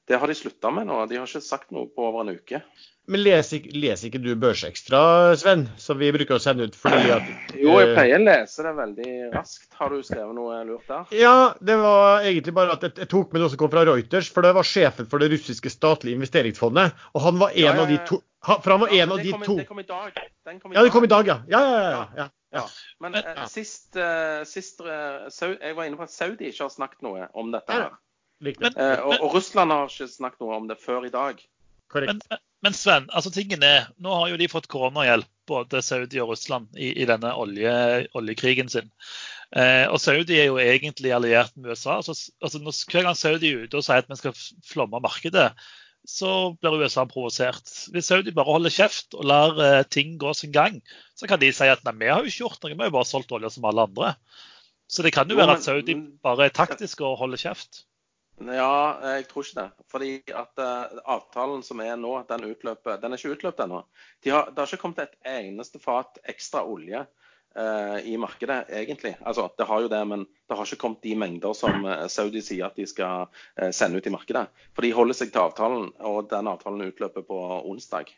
[0.09, 0.95] det har de slutta med nå.
[1.05, 2.63] De har ikke sagt noe på over en uke.
[3.09, 4.99] Men leser, leser ikke du Børsekstra,
[5.39, 8.73] Sven, som vi bruker å sende ut fordi at Jo, jeg pleier å lese det
[8.77, 9.69] veldig raskt.
[9.79, 11.07] Har du skrevet noe lurt der?
[11.17, 14.29] Ja, det var egentlig bare at jeg tok med noe som kom fra Reuters.
[14.33, 16.99] For det var sjefen for det russiske statlige investeringsfondet.
[17.15, 17.85] Og han var en ja, ja, ja.
[17.87, 20.19] av de to For han var en av de kom, to Det kom i dag.
[20.61, 21.39] Kom i ja, det kom i dag, ja.
[21.49, 22.27] Ja, ja, ja.
[22.59, 22.67] ja.
[23.01, 27.09] Men uh, sist, uh, sist uh, Jeg var inne på at Saudi ikke har snakket
[27.09, 27.89] noe om dette her.
[28.39, 31.41] Men, eh, og, og, Russland har ikke snakket noe om det før i dag.
[31.95, 32.21] Men,
[32.65, 36.69] men, Sven, altså tingen er, nå har jo de fått koronahjelp, både Saudi og Russland,
[36.77, 37.73] i, i denne olje,
[38.17, 38.91] oljekrigen sin.
[39.57, 41.97] Eh, og Saudi er jo egentlig alliert med USA.
[41.97, 44.37] Altså, altså, når, hver gang Saudi er ute og sier at vi skal
[44.69, 45.49] flomme markedet,
[46.09, 47.73] så blir USA provosert.
[47.93, 50.79] Hvis Saudi bare holder kjeft og lar eh, ting gå sin gang,
[51.17, 52.97] så kan de si at nei, vi har jo ikke gjort noe, vi har jo
[52.99, 54.13] bare solgt olje som alle andre.
[54.89, 57.83] Så det kan jo være at Saudi bare er taktisk og holder kjeft.
[58.39, 59.85] Ja, jeg tror ikke det.
[59.91, 63.81] Fordi at uh, avtalen som er nå, den utløper Den er ikke utløpt ennå.
[64.23, 69.17] De det har ikke kommet et eneste fat ekstra olje uh, i markedet, egentlig.
[69.19, 72.41] Altså, det har jo det, men det har ikke kommet de mengder som uh, Saudi
[72.45, 73.27] sier at de skal
[73.75, 74.47] sende ut i markedet.
[74.71, 78.15] For de holder seg til avtalen, og den avtalen utløper på onsdag.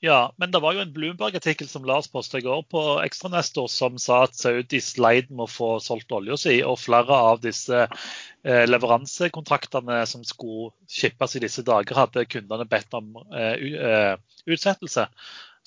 [0.00, 3.98] Ja, men det var jo en Bloomberg-artikkel som Lars postet i går på Ekstranestor som
[4.00, 8.64] sa at Saudi sleit med å få solgt olja si, og flere av disse eh,
[8.64, 14.14] leveransekontraktene som skulle shippes i disse dager, hadde kundene bedt om eh, eh
[14.48, 15.04] utsettelse.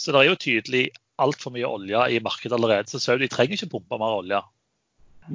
[0.02, 0.82] Så det er jo tydelig
[1.22, 4.40] altfor mye olje i markedet allerede, så Saudi trenger ikke pumpe mer olje.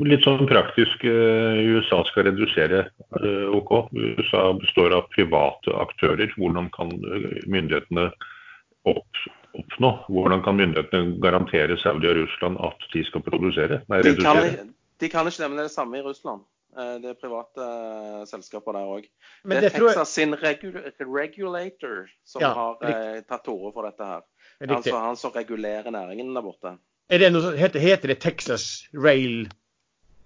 [0.02, 2.82] Litt sånn praktisk eh, USA skal redusere
[3.22, 3.94] eh, OK.
[3.94, 6.34] USA består av private aktører.
[6.34, 6.90] Hvordan kan
[7.46, 8.08] myndighetene
[8.86, 9.90] oppnå?
[10.08, 13.82] Hvordan kan myndighetene garantere Saudi og Russland at de skal produsere?
[13.88, 14.38] Nei, de, kan,
[15.00, 16.46] de, kan, ikke det, men det det samme i Russland.
[16.78, 19.06] Eh, det er private uh, selskaper der òg.
[19.44, 20.12] Det er Texas jeg...
[20.14, 20.68] sin regu
[21.00, 24.26] regulator som ja, har eh, tatt til orde for dette her.
[24.68, 26.76] Altså han som regulerer næringen der borte.
[27.08, 29.48] Er det noe, heter, heter det Texas Rail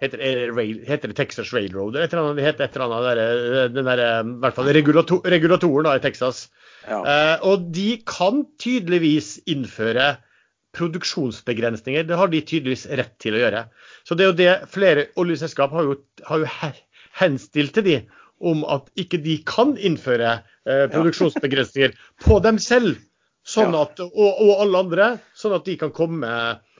[0.02, 1.94] Heter det, rail, heter det, Texas Railroad?
[1.94, 4.70] Eller et eller annet, det heter et eller annet der, den der, i hvert fall
[4.74, 6.48] regulator, regulatoren da, i Texas.
[6.88, 6.98] Ja.
[6.98, 10.16] Eh, og de kan tydeligvis innføre
[10.74, 12.08] produksjonsbegrensninger.
[12.08, 13.62] Det har de tydeligvis rett til å gjøre.
[14.08, 15.94] Så det er jo det flere oljeselskap har jo,
[16.26, 16.50] har jo
[17.20, 17.96] henstilt til de
[18.42, 21.94] om at ikke de kan innføre eh, produksjonsbegrensninger
[22.26, 22.98] på dem selv.
[23.46, 26.71] Sånn at, og, og alle andre, sånn at de kan komme Eh,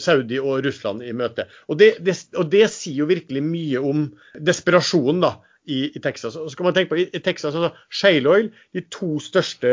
[0.00, 1.46] Saudi og Russland i møte.
[1.68, 6.36] Og det, det, og det, sier jo virkelig mye om desperasjonen da, i, i, Texas.
[6.40, 9.70] Og så kan man tenke på i, i Texas, altså Shale oil, de to største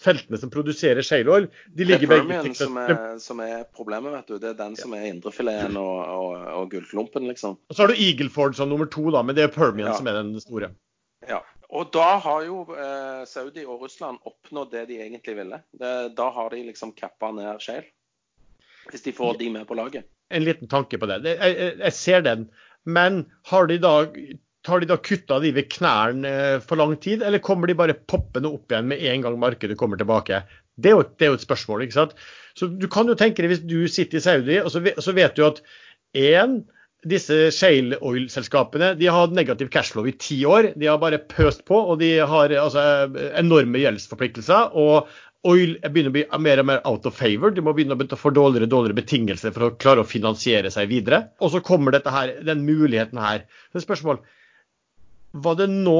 [0.00, 2.68] feltene som produserer shale oil, de ligger begge i Texas.
[2.68, 4.38] Som er, som er problemet, vet du.
[4.42, 7.56] Det er den som er indrefileten og, og, og gullklumpen, liksom.
[7.56, 9.98] Og så har du Eagleford som nummer to, da, men det er Permian ja.
[9.98, 10.72] som er den store.
[11.26, 11.42] Ja.
[11.76, 15.58] Og da har jo eh, Saudi og Russland oppnådd det de egentlig ville.
[15.74, 17.88] Det, da har de liksom kappa ned shale.
[18.90, 20.06] Hvis de får de med på laget.
[20.30, 21.22] En liten tanke på det.
[21.26, 22.48] Jeg, jeg ser den.
[22.86, 23.94] Men har de da,
[24.66, 27.98] har de da kutta de ved knærne eh, for lang tid, eller kommer de bare
[28.10, 30.44] poppende opp igjen med en gang markedet kommer tilbake?
[30.76, 31.86] Det er jo, det er jo et spørsmål.
[31.86, 32.16] ikke sant?
[32.56, 35.36] Så Du kan jo tenke deg hvis du sitter i Saudi, og så så vet
[35.36, 35.62] du at
[36.16, 36.62] én
[37.06, 40.72] disse shale oil-selskapene de har hatt negativ cashflow i ti år.
[40.74, 42.82] De har bare pøst på, og de har altså,
[43.38, 44.74] enorme gjeldsforpliktelser.
[44.74, 45.10] Og
[45.48, 47.54] oil begynner å bli mer og mer out of favor.
[47.54, 50.90] De må begynne å få dårligere og dårligere betingelser for å klare å finansiere seg
[50.92, 51.26] videre.
[51.40, 53.46] Og så kommer dette her, den muligheten her.
[53.72, 54.22] Så spørsmål,
[55.42, 55.98] hva det nå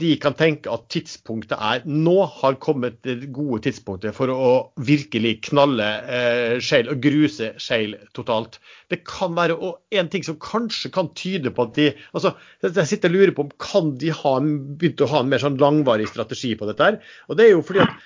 [0.00, 1.84] de kan tenke at tidspunktet er.
[1.88, 4.50] Nå har kommet det gode tidspunktet for å
[4.86, 8.58] virkelig knalle eh, Shale og gruse Shale totalt.
[8.92, 9.56] Det kan være
[9.98, 13.46] en ting som kanskje kan tyde på at de altså, Jeg sitter og lurer på
[13.46, 16.84] om kan de ha begynt å ha en mer sånn langvarig strategi på dette.
[16.84, 17.98] her, og det er jo fordi at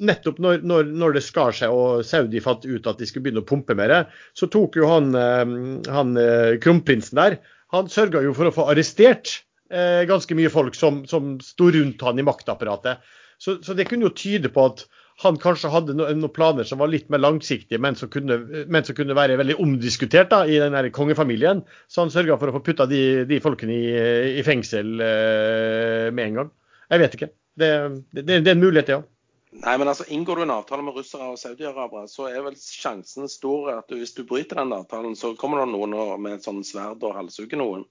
[0.00, 3.44] nettopp når, når, når, det skar seg og Saudi fant ut at de skulle begynne
[3.44, 3.94] å pumpe mer,
[4.36, 5.56] så tok jo han, eh,
[5.92, 7.40] han eh, kronprinsen der
[7.74, 12.02] han sørga jo for å få arrestert eh, ganske mye folk som, som sto rundt
[12.06, 13.04] han i maktapparatet.
[13.40, 14.84] Så, så, det kunne jo tyde på at
[15.20, 18.38] han kanskje hadde no, noen planer som var litt mer langsiktige, men som kunne,
[18.72, 21.62] men som kunne være veldig omdiskutert da, i den der kongefamilien.
[21.88, 23.94] Så han sørga for å få putta de, de folkene i,
[24.40, 26.52] i fengsel eh, med en gang.
[26.90, 27.32] Jeg vet ikke.
[27.60, 27.70] Det,
[28.16, 29.02] det, det er en mulighet, det ja.
[29.02, 29.08] òg.
[29.50, 33.26] Nei, men altså, Inngår du en avtale med russere og saudiarabere, så er vel sjansen
[33.30, 37.02] stor at hvis du bryter den avtalen, så kommer det noen med et sånn sverd
[37.02, 37.86] og halshugger noen.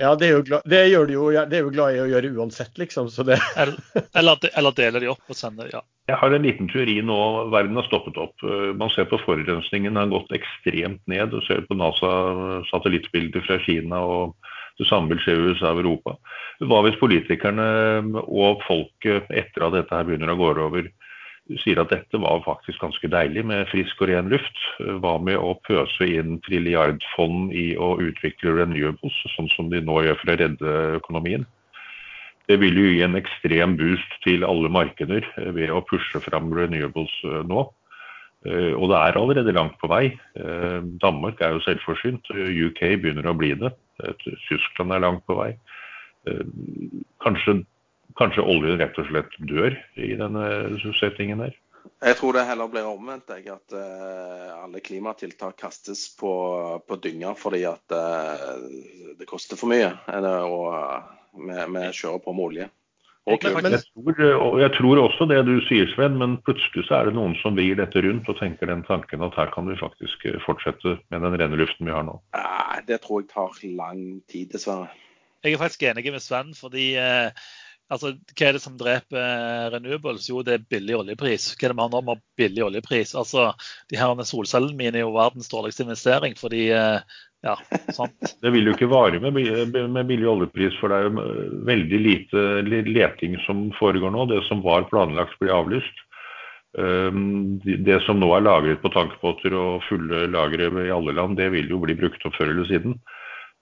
[0.00, 2.78] Ja, det, glad, det, gjør de jo, det er jo glad i å gjøre uansett,
[2.80, 3.10] liksom.
[3.62, 3.78] eller,
[4.18, 5.82] eller, eller deler de opp og sender, ja.
[6.10, 7.18] Jeg har en liten teori nå.
[7.52, 8.34] Verden har stoppet opp.
[8.42, 11.30] Eh, man ser på forurensningen har gått ekstremt ned.
[11.30, 14.34] Du ser på NASA-satellittbilder fra Kina og
[14.82, 16.16] det samme vil skje i USA og Europa.
[16.62, 17.68] Hva hvis politikerne
[18.22, 20.90] og folket etter at dette her begynner å gå over,
[21.62, 24.60] sier at dette var faktisk ganske deilig med frisk og ren luft.
[25.02, 30.20] Hva med å pøse inn trilliardfond i å utvikle renewables, sånn som de nå gjør
[30.20, 31.46] for å redde økonomien?
[32.50, 37.12] Det vil jo gi en ekstrem boost til alle markeder ved å pushe fram renewables
[37.28, 37.68] eh, nå.
[38.42, 40.04] Eh, og det er allerede langt på vei.
[40.38, 42.30] Eh, Danmark er jo selvforsynt.
[42.32, 43.72] UK begynner å bli det.
[44.48, 45.52] Tyskland er langt på vei.
[47.22, 47.62] Kanskje
[48.18, 50.42] kanskje oljen rett og slett dør i denne
[50.98, 51.54] settingen her?
[52.02, 53.30] Jeg tror det heller blir omvendt.
[53.32, 53.74] Jeg, at
[54.58, 56.32] alle klimatiltak kastes på,
[56.86, 57.94] på dynger fordi at
[59.18, 59.90] det koster for mye.
[60.44, 60.68] Og
[61.46, 62.68] vi kjører på med olje.
[63.30, 67.14] Jeg tror, og jeg tror også det du sier, Sven, men plutselig så er det
[67.14, 70.96] noen som vrir dette rundt og tenker den tanken at her kan vi faktisk fortsette
[71.14, 72.16] med den rene luften vi har nå.
[72.88, 74.90] Det tror jeg tar lang tid, dessverre.
[75.42, 77.30] Jeg er faktisk enig med Sven, fordi eh,
[77.92, 80.28] Altså, Hva er det som dreper eh, renewables?
[80.30, 81.50] Jo, det er billig oljepris.
[81.58, 83.12] Hva er det vi har nå med billig oljepris?
[83.18, 83.50] Altså,
[83.90, 86.38] De her solcellene mine er jo verdens dårligste investering.
[86.40, 87.56] fordi eh, ja,
[87.92, 88.34] sant.
[88.42, 89.34] Det vil jo ikke vare med,
[89.74, 91.26] med billig oljepris, for det er jo
[91.66, 92.46] veldig lite
[92.86, 94.28] leting som foregår nå.
[94.30, 96.04] Det som var planlagt, blir avlyst.
[96.78, 101.50] Ehm, det som nå er lagret på tankbåter og fulle lagre i alle land, det
[101.52, 102.96] vil jo bli brukt opp før eller siden.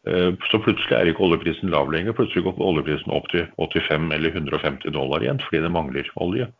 [0.08, 2.14] Eh, så plutselig er ikke oljeprisen lav lenger.
[2.16, 6.50] Plutselig går oljeprisen opp til 85 eller 150 dollar igjen fordi det mangler olje.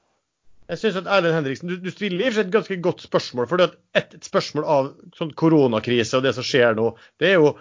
[0.71, 3.03] Jeg synes at Erlend Henriksen, du, du stiller i og for seg et ganske godt
[3.03, 3.49] spørsmål.
[3.51, 7.55] for et, et, spørsmål av sånn koronakrise og det som skjer nå, det er jo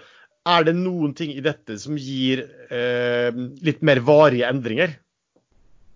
[0.50, 3.30] er det noen ting i dette som gir eh,
[3.66, 4.94] litt mer varige endringer?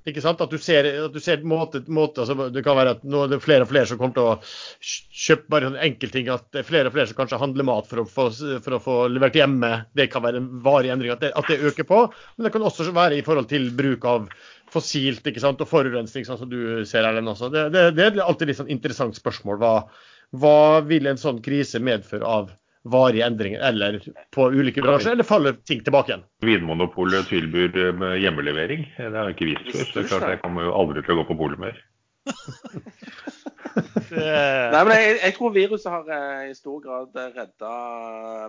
[0.09, 0.41] Ikke sant?
[0.43, 3.29] At du ser, at du ser måte, måte altså Det kan være at nå er
[3.31, 4.33] det flere og flere som kommer til å
[5.23, 6.27] kjøpe bare en enkeltting.
[6.33, 8.27] At det er flere og flere som kanskje handler mat for å få,
[8.65, 9.71] for å få levert hjemme.
[9.95, 12.01] Det kan være en varig endring, at det, at det, øker på.
[12.35, 14.27] Men det kan også være i forhold til bruk av
[14.73, 15.61] fossilt ikke sant?
[15.61, 17.51] og forurensning, sånn som du ser Erlend også.
[17.53, 19.61] Det, det, det, er alltid litt sånn interessant spørsmål.
[19.61, 19.73] Hva,
[20.41, 22.51] hva vil en sånn krise medføre av
[22.83, 24.01] varige endringer eller
[24.35, 26.25] på ulike bransjer, eller faller ting tilbake igjen?
[26.43, 28.85] Vinmonopolet tilbyr eh, hjemmelevering.
[28.97, 29.85] Det har jeg ikke vist før.
[29.85, 31.79] Så det er klart jeg kommer jo aldri til å gå på polet mer.
[33.73, 37.71] Nei, men jeg, jeg, tror viruset har eh, i stor grad eh, redda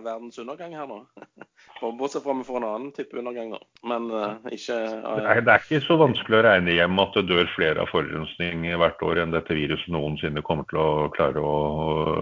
[0.05, 0.99] verdens undergang her nå.
[1.99, 3.59] Bortsett fra vi får en annen type undergang nå.
[3.87, 7.25] Men uh, ikke det, er, det, er, ikke så vanskelig å regne hjem at det
[7.31, 11.57] dør flere av forurensning hvert år enn dette viruset noensinne kommer til å klare å,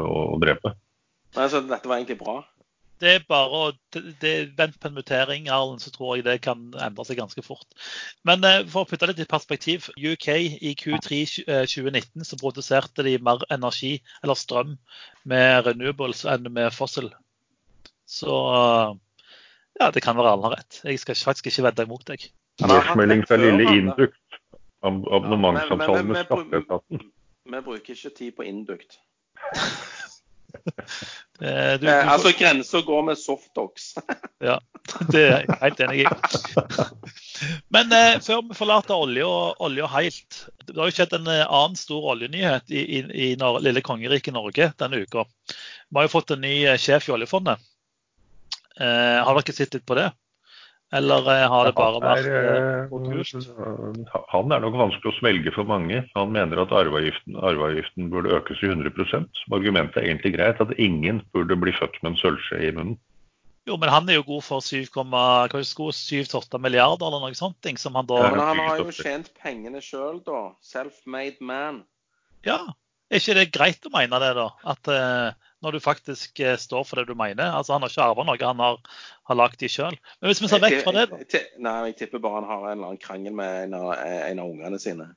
[0.03, 0.73] å, å drepe.
[1.37, 2.41] Nei, så dette var egentlig bra?
[3.03, 3.71] Det er bare å
[4.23, 7.67] vente på en mutering, Arlen, så tror jeg det kan endre seg ganske fort.
[8.27, 9.89] Men eh, for å putte litt i perspektiv.
[9.97, 10.29] UK
[10.63, 11.19] i Q3
[11.67, 14.77] 2019 eh, så produserte de mer energi, eller strøm,
[15.27, 17.11] med renewables enn med fossil.
[18.07, 18.31] Så
[19.79, 20.79] ja, det kan være Arlen har rett.
[20.85, 22.29] Jeg skal faktisk ikke vedde imot deg.
[22.63, 24.19] Børsmelding fra lille Indukt.
[24.83, 27.03] Abonnementsavtale med skatteetaten.
[27.51, 28.99] Vi bruker ikke tid på Induct.
[31.41, 33.95] Eh, du, eh, altså grensa går med softdogs.
[34.47, 34.59] ja,
[35.11, 36.85] det er jeg helt enig i.
[37.73, 40.39] Men eh, før vi forlater olje og, olje helt.
[40.63, 43.27] Det har jo skjedd en eh, annen stor oljenyhet i, i, i
[43.65, 45.25] lille kongeriket Norge denne uka.
[45.89, 47.59] Vi har jo fått en ny sjef i oljefondet.
[48.79, 50.07] Eh, har dere sett litt på det?
[50.93, 52.83] Eller eh, har det bare vært Han er, eh,
[54.05, 54.11] eh?
[54.33, 56.03] Han er nok vanskelig å svelge for mange.
[56.13, 59.25] Han mener at arveavgiften, arveavgiften burde økes i 100 som
[59.57, 62.97] Argumentet er egentlig greit, at ingen burde bli født med en sølvskje i munnen.
[63.63, 68.17] Jo, men han er jo god for 7,8 milliarder eller noe sånt, som han da
[68.19, 70.51] Ja, Men han har jo tjent pengene sjøl, da.
[70.61, 71.85] Self-made man.
[72.43, 72.59] Ja.
[73.09, 74.49] Er ikke det greit å mene det, da?
[74.73, 75.31] At eh,
[75.63, 77.53] når du faktisk eh, står for det du mener?
[77.57, 78.81] Altså, Han har ikke arva noe, han har,
[79.31, 79.95] har lagd de sjøl.
[80.21, 81.43] Men hvis vi ser vekk fra det, da?
[81.63, 84.51] Nei, jeg tipper bare han har en eller annen krangel med en av, en av
[84.51, 85.09] ungene sine.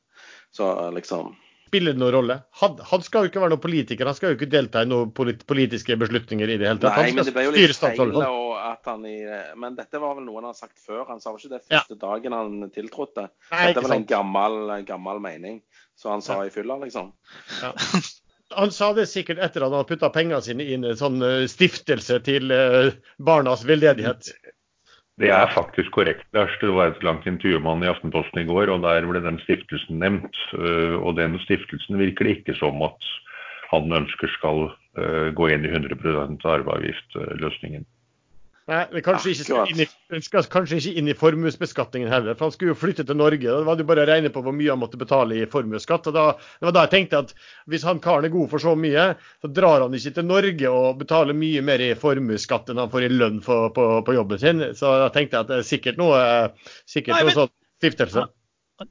[0.54, 1.34] Så liksom
[1.66, 2.34] Spiller det noen rolle?
[2.60, 5.08] Han, han skal jo ikke være noen politiker, han skal jo ikke delta i noen
[5.10, 6.94] polit politiske beslutninger i det hele tatt.
[6.94, 7.96] Nei, Han men skal det ble jo styre litt feil.
[7.96, 8.28] statsrådet.
[8.66, 9.16] At han i,
[9.58, 11.02] men dette var vel noe han har sagt før.
[11.10, 11.80] Han sa vel ikke det Ja.
[11.82, 13.26] første dagen han tiltrådte.
[13.50, 14.56] Nei, Dette var en gammel,
[14.86, 15.58] gammel mening.
[15.98, 17.10] Så han sa i fylla, liksom.
[18.54, 21.48] Han sa det sikkert etter at han hadde putta pengene sine i en sånn eh,
[21.50, 24.30] stiftelse til eh, barnas veldedighet.
[25.16, 26.26] Det er faktisk korrekt.
[26.30, 29.40] Det var et langt intervju med han i Aftenposten i går, og der ble den
[29.46, 30.42] stiftelsen nevnt.
[30.52, 33.08] Og den stiftelsen virker det ikke som at
[33.70, 34.66] han ønsker skal
[35.32, 37.88] gå inn i 100% arveavgiftløsningen.
[38.66, 39.86] Nei, men kanskje ikke inn i,
[40.26, 42.34] skal kanskje ikke inn i formuesbeskatningen heller.
[42.34, 43.46] For han skulle jo flytte til Norge.
[43.46, 46.08] Da var det bare å regne på hvor mye han måtte betale i formuesskatt.
[46.10, 46.24] Det
[46.66, 47.30] var da jeg tenkte at
[47.70, 49.12] hvis han karen er god for så mye,
[49.44, 53.06] så drar han ikke til Norge og betaler mye mer i formuesskatt enn han får
[53.06, 54.66] i lønn for, på, på jobben sin.
[54.74, 56.18] Så da tenkte jeg at det er sikkert noe,
[56.90, 58.26] sikkert Nei, noe sånn stiftelse.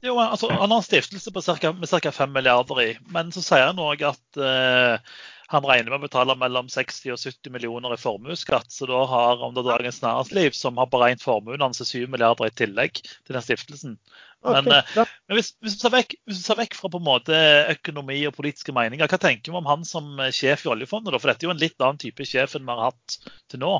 [0.02, 2.10] Jo, altså, han har en stiftelse på cirka, med ca.
[2.10, 2.90] 5 milliarder i.
[3.12, 5.18] Men så sier han òg at eh,
[5.52, 8.70] han regner med å betale mellom 60 og 70 millioner i formuesskatt.
[8.72, 12.14] Så da har om det er Dagens Næringsliv, som har beregnet formuen hans til 7
[12.14, 13.98] milliarder i tillegg til den stiftelsen.
[14.46, 15.06] Men, Ok, eh, ja.
[15.26, 17.38] Men hvis, hvis, vi ser vekk, fra på en måte
[17.72, 21.14] økonomi og politiske meninger, hva tenker vi om han som eh, sjef i oljefondet?
[21.14, 21.22] da?
[21.22, 23.16] For dette er jo en litt annen type sjef enn vi har hatt
[23.50, 23.72] til nå.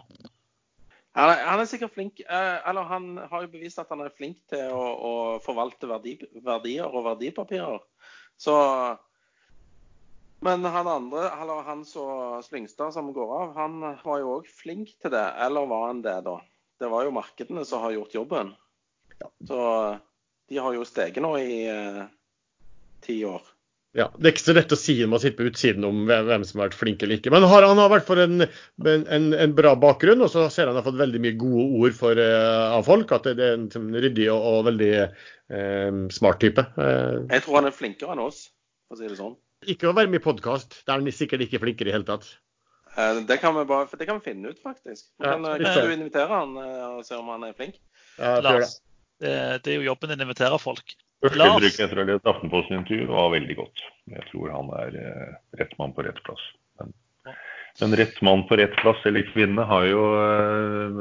[1.16, 4.42] Han er, er sikkert flink, eh, eller han har jo bevist at han er flink
[4.52, 5.12] til å, å
[5.44, 7.80] forvalte verdi, verdier og verdipapirer.
[8.36, 8.54] Så
[10.46, 12.06] Men han andre, eller han så
[12.46, 15.26] Slyngstad som går av, han var jo òg flink til det.
[15.46, 16.38] Eller var han det, da?
[16.80, 18.54] Det var jo markedene som har gjort jobben.
[19.48, 19.60] Så
[20.48, 22.02] de har jo steget nå i eh,
[23.04, 23.44] ti år.
[23.96, 26.42] Ja, Det er ikke så lett å si når man sitter på utsiden om hvem
[26.44, 27.32] som har vært flink eller ikke.
[27.32, 28.44] Men har, han har i hvert fall en,
[28.84, 32.20] en, en bra bakgrunn, og så ser han har fått veldig mye gode ord for,
[32.20, 33.14] uh, av folk.
[33.16, 36.66] At det, det er en en ryddig og, og veldig uh, smart type.
[36.76, 38.42] Uh, Jeg tror han er flinkere enn oss,
[38.84, 39.32] for å si det sånn.
[39.64, 42.08] Ikke å være med i podkast, der er han sikkert ikke flinkere i det hele
[42.08, 42.28] tatt.
[42.96, 45.08] Eh, Det kan vi, bare, det kan vi finne ut, faktisk.
[45.18, 47.80] Vi Ja, kan, kan du invitere han eh, og se om han er flink?
[48.18, 48.40] Ja.
[48.44, 48.78] Lars,
[49.20, 49.32] det,
[49.64, 50.96] det er jo jobben din å invitere folk.
[51.24, 53.84] Førsteinntrykket etter å ha lest Aftenposten-intervjuet var veldig godt.
[54.12, 56.42] Jeg tror han er eh, rett mann på rett plass.
[56.78, 56.92] Men,
[57.80, 61.00] men rett mann på rett plass eller kvinne har jo eh,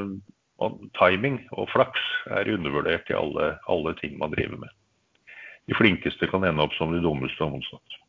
[0.95, 1.99] Timing og flaks
[2.31, 4.71] er undervurdert i alle, alle ting man driver med.
[5.67, 7.99] De flinkeste kan ende opp som de dummeste og motsatt.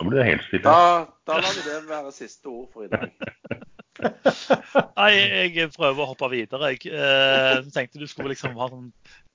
[0.00, 0.66] Da blir det helt stille.
[0.66, 3.12] Da, da lar vi det være siste ord for i dag.
[4.98, 5.10] Nei,
[5.54, 6.72] jeg prøver å hoppe videre.
[6.74, 8.88] Jeg eh, tenkte du skulle liksom ha en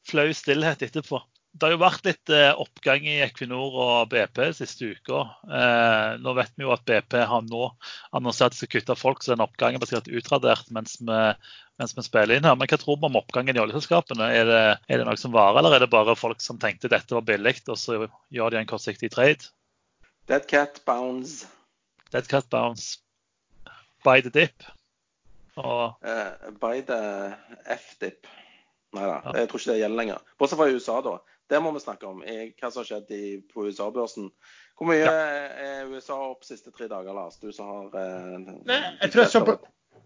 [0.10, 1.22] flau stillhet etterpå.
[1.50, 5.24] Det har jo vært litt eh, oppgang i Equinor og BP siste uka.
[5.48, 7.72] Eh, nå vet vi jo at BP har nå
[8.16, 11.22] annonsert at de skal kutte folk, så den oppgangen blir sikkert utradert mens vi,
[11.82, 12.60] mens vi spiller inn her.
[12.60, 14.30] Men hva tror vi om oppgangen i oljeselskapene?
[14.36, 17.18] Er det, er det noe som varer, eller er det bare folk som tenkte dette
[17.18, 19.50] var billig, og så gjør de en kortsiktig trade?
[20.30, 21.48] Dead cat bounce.
[22.14, 23.00] Dead cat bounce.
[24.06, 24.64] By the dip.
[25.58, 27.34] Og Uh, by the
[27.66, 28.28] F-dip.
[28.94, 29.34] Nei da, Ja.
[29.40, 30.22] jeg tror ikke det gjelder lenger.
[30.40, 31.18] Bortsett fra i USA, da.
[31.50, 32.22] Det må vi snakke om.
[32.24, 34.30] I, hva som har skjedd i, på USA-børsen.
[34.78, 37.40] Hvor mye er USA opp siste tre dager, Lars?
[37.42, 38.38] Du som har uh,
[38.70, 39.58] Nei, jeg tror jeg så på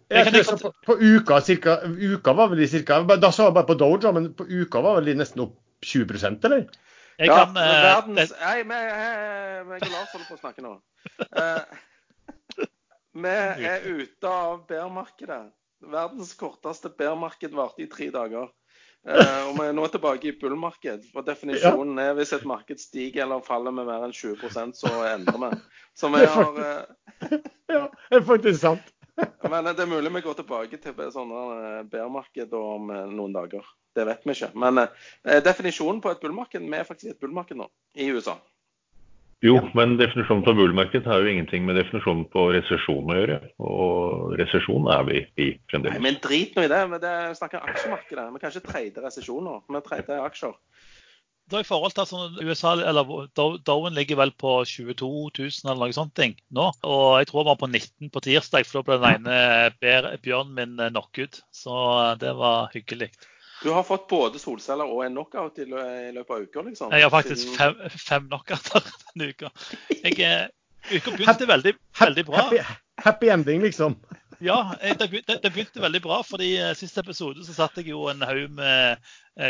[0.09, 3.31] Jeg jeg tror jeg så på, på uka, cirka, uka var vel de cirka Da
[3.31, 6.65] så jeg bare på Doja, men på uka var vel de nesten opp 20 eller?
[7.19, 8.33] Jeg ja, kan uh, verdens...
[8.41, 10.73] Nei, meg og Lars holder på å snakke nå.
[11.29, 12.65] Uh,
[13.23, 15.43] vi er ute av bærmarkedet.
[15.93, 18.49] Verdens korteste bærmarked varte i tre dager.
[19.03, 21.05] Uh, og vi er nå tilbake i bullmarked.
[21.11, 25.41] For definisjonen er hvis et marked stiger eller faller med mer enn 20% så endrer
[25.41, 25.51] vi.
[25.99, 27.31] Så vi har uh,
[27.73, 28.93] Ja, det er faktisk sant.
[29.51, 33.67] Men det er mulig vi går tilbake til sånne bærmarked om noen dager.
[33.93, 34.51] Det vet vi ikke.
[34.57, 37.69] Men eh, definisjonen på et bullmarked Vi er faktisk i et bullmarked nå,
[37.99, 38.39] i USA.
[39.43, 43.39] Jo, men definisjonen på bullmarked har jo ingenting med definisjonen på resesjon å gjøre.
[43.59, 45.47] Og resesjon er vi i
[45.81, 46.79] Nei, men drit nå i det.
[46.87, 48.29] Men det er snakker aksjemarkedet.
[48.31, 49.57] Vi kan ikke trade nå.
[49.67, 50.55] Vi trader aksjer.
[51.51, 55.81] da i forhold til sånn, USA, eller Dow- Dowen ligger vel på 22 000 eller
[55.81, 56.69] noe sånt ting nå.
[56.87, 60.55] Og jeg tror han var på 19 på tirsdag, for da ble den ene bjørnen
[60.55, 61.43] min knocket ut.
[61.51, 63.11] Så eh, det var hyggelig.
[63.63, 66.91] Du har fått både solceller og en knockout i løpet av uka, liksom?
[66.91, 68.83] Jeg har faktisk fem, fem knockouter
[69.13, 69.51] denne uka.
[69.93, 70.49] Jeg, eh,
[70.91, 72.43] uka begynte veldig, veldig bra.
[72.43, 72.59] Happy,
[73.05, 73.95] happy ending, liksom.
[74.43, 76.17] Ja, det begynte, det begynte, veldig bra.
[76.27, 78.99] fordi i siste episode så satte jeg jo en haug med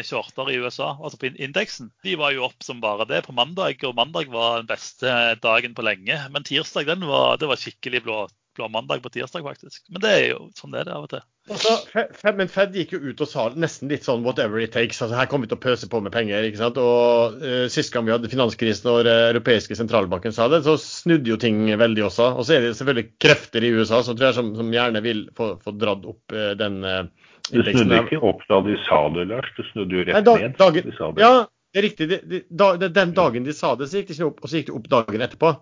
[0.05, 1.89] shorter i USA, altså på indeksen.
[2.05, 5.09] De var jo opp som bare det på mandag, og mandag var den beste
[5.41, 6.20] dagen på lenge.
[6.30, 8.20] Men tirsdag den var, det var skikkelig blå,
[8.58, 9.84] blå mandag på tirsdag, faktisk.
[9.89, 11.24] Men det er jo sånn det er det av og til.
[11.51, 15.01] Altså, Fed, men Fed gikk jo ut og sa nesten litt sånn 'whatever it takes'.
[15.04, 16.43] altså Her kommer vi til å pøse på med penger.
[16.47, 16.78] ikke sant?
[16.80, 21.30] Og uh, Sist gang vi hadde finanskrisen og uh, europeiske sentralbanken sa det, så snudde
[21.30, 22.30] jo ting veldig også.
[22.38, 25.28] Og så er det selvfølgelig krefter i USA som, tror jeg, som, som gjerne vil
[25.36, 27.04] få, få dratt opp uh, den uh,
[27.51, 29.51] Det snudde ikke opp da de sa det, Lars.
[29.58, 30.58] Det snudde jo rett Nei, da, ned.
[30.62, 31.28] Dagen, de det.
[31.28, 31.34] Ja,
[31.74, 32.07] det er riktig.
[32.09, 34.59] De, de, da, den dagen de sa det, så gikk det ikke opp, og så
[34.59, 35.53] gikk det opp dagen etterpå.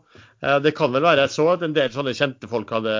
[0.66, 2.96] det kan vel være så at en del sånne kjente folk hadde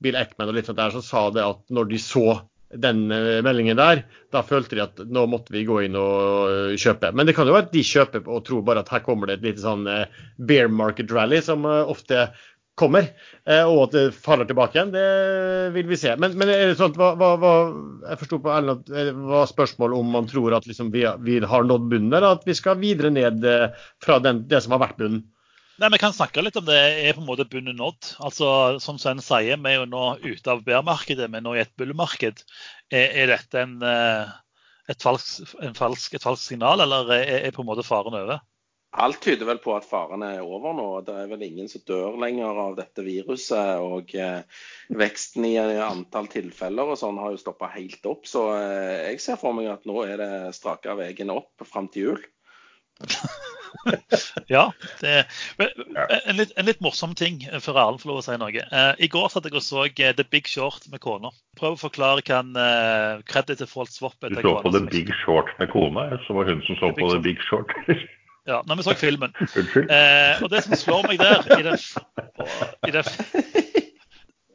[0.00, 3.40] Bill Eckman og litt sånt der, som sa det at når de så den eh,
[3.42, 7.10] meldingen der, da følte de at nå måtte vi gå inn og eh, kjøpe.
[7.16, 9.40] Men det kan jo være at de kjøper og tror bare at her kommer det
[9.40, 12.28] et lite sånn eh, bear market rally, som ofte
[12.80, 13.10] kommer,
[13.66, 14.92] og at det faller tilbake igjen.
[14.94, 16.14] Det vil vi se.
[16.20, 17.52] Men, men er det sånn at hva, hva,
[18.08, 21.40] jeg forsto på Erlend at det var spørsmål om man tror at liksom vi, vi,
[21.44, 23.44] har nådd bunnen, eller at vi skal videre ned
[24.04, 25.26] fra den, det som har vært bunnen?
[25.80, 28.12] Nei, Vi kan snakke litt om det er på en måte bunnen nådd.
[28.26, 28.46] Altså,
[28.84, 32.42] Som Sven sier, vi er jo nå ute av bærmarkedet, er nå i et bullmarked.
[32.92, 34.34] Er, er dette en, eh,
[34.92, 38.42] et, falsk, falsk, falsk signal, eller er, er, på en måte faren over?
[38.90, 40.88] Alt tyder vel på at faren er over nå.
[41.06, 43.78] Det er vel ingen som dør lenger av dette viruset.
[43.78, 44.42] Og eh,
[44.98, 48.26] veksten i antall tilfeller og sånn har jo stoppa helt opp.
[48.26, 52.10] Så eh, jeg ser for meg at nå er det strake veien opp fram til
[52.10, 52.28] jul.
[54.50, 54.66] ja.
[54.98, 55.14] Det,
[55.62, 58.66] en, litt, en, litt, morsom ting før Erlend får lov å si noe.
[58.66, 61.30] Eh, I går satt jeg og så uh, The Big Short med kona.
[61.62, 64.34] Prøv å forklare hva en uh, credit default swap er.
[64.34, 66.10] Du så på The Big Short med kona?
[66.26, 67.70] Så var hun som så på The Big Short.
[68.48, 69.34] ja, når vi så filmen.
[69.40, 71.76] Eh, og det som slår meg der i det,
[72.88, 73.04] i det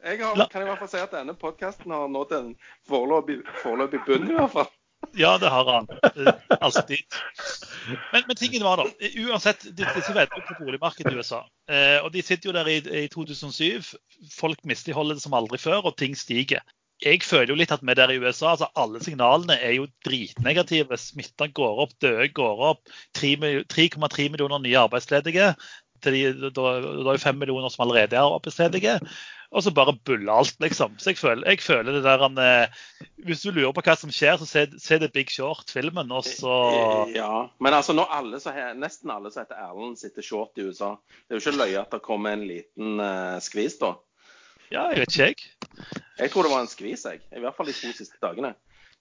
[0.06, 2.50] jeg har, kan i hvert fall si at denne podkasten har nådd en
[2.86, 4.68] foreløpig, foreløpig bunn, i hvert fall.
[5.18, 5.88] Ja, det har han.
[6.60, 7.02] Alltid.
[8.12, 8.86] Men, men tingen var da,
[9.26, 11.42] uansett, disse vedtar på boligmarkedet i USA.
[11.70, 13.82] Eh, og de sitter jo der i, i 2007.
[14.34, 16.64] Folk misligholder det som aldri før, og ting stiger.
[17.04, 20.96] Jeg føler jo litt at vi der i USA, altså alle signalene er jo dritnegative.
[21.00, 22.94] Smitten går opp, døde går opp.
[23.18, 25.54] 3,3 millioner nye arbeidsledige.
[26.04, 29.00] da er jo 5 millioner som allerede er arbeidsledige
[29.50, 30.96] og så bare buller alt, liksom.
[30.98, 32.68] Så jeg føler, jeg føler det der han,
[33.24, 36.56] Hvis du lurer på hva som skjer, så se, se The Big Short-filmen, og så
[37.14, 40.66] Ja, men altså nå alle så he, nesten alle som heter Erlend, sitter short i
[40.66, 43.94] USA, det er jo ikke løye at det kommer en liten uh, skvis da.
[44.72, 45.96] Ja, jeg vet ikke, jeg.
[46.18, 47.22] Jeg tror det var en skvis, jeg.
[47.36, 48.54] I hvert fall de to siste dagene.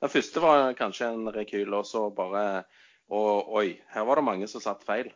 [0.04, 2.66] Den første var kanskje en rekyl, og så bare
[3.14, 5.12] Og oi, her var det mange som satt feil.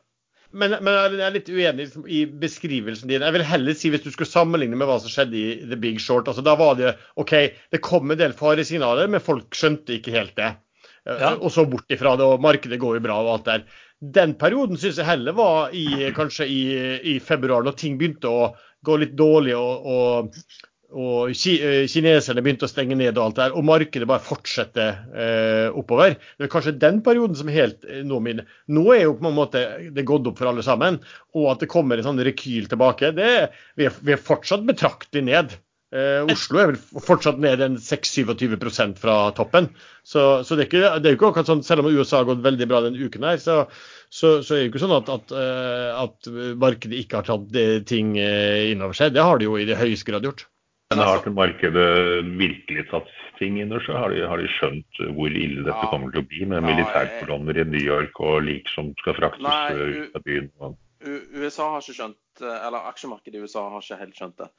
[0.50, 3.22] Men, men, jeg er litt uenig i beskrivelsen din.
[3.22, 6.00] Jeg vil heller si Hvis du skulle sammenligne med hva som skjedde i The Big
[6.02, 7.36] Short altså Da var det OK,
[7.70, 10.56] det kom en del faresignaler, men folk skjønte ikke helt det.
[11.06, 11.36] Ja.
[11.38, 13.64] Og så bort ifra det, og markedet går jo bra og alt der.
[14.00, 15.86] Den perioden syns jeg heller var i,
[16.16, 16.64] kanskje i,
[17.16, 18.50] i, februar, når ting begynte å
[18.88, 20.38] gå litt dårlig og, og
[20.90, 25.68] og eh, kineserne begynte å stenge ned og alt der, og markedet bare fortsetter eh,
[25.78, 26.16] oppover.
[26.38, 28.42] Det er kanskje den perioden som helt eh, nå min.
[28.74, 30.98] Nå er jo på en måte det gått opp for alle sammen.
[31.38, 33.34] Og at det kommer en sånn rekyl tilbake, det,
[33.78, 35.54] vi, er, vi er fortsatt betraktelig ned.
[35.90, 38.54] Eh, Oslo er vel fortsatt ned en 6-27
[39.00, 39.72] fra toppen.
[40.04, 42.46] Så, så det, er ikke, det, er ikke, akkurat sånn, selv om USA har gått
[42.46, 43.64] veldig bra denne uken, her, så,
[44.10, 46.32] så, så er det ikke sånn at, at, eh, at
[46.62, 47.60] markedet ikke har tatt
[47.90, 49.16] ting innover seg.
[49.18, 50.46] Det har det jo i det høyeste grad gjort.
[50.90, 51.90] Men har til markedet
[52.40, 53.98] virkelig tatt ting inn over seg?
[53.98, 55.90] Har de, har de skjønt hvor ille dette ja.
[55.92, 59.68] kommer til å bli, med militærkolonner i New York og lik som skal fraktes Nei,
[59.76, 60.50] ut av byen?
[61.02, 64.50] USA har ikke skjønt, eller aksjemarkedet i USA har ikke helt skjønt det.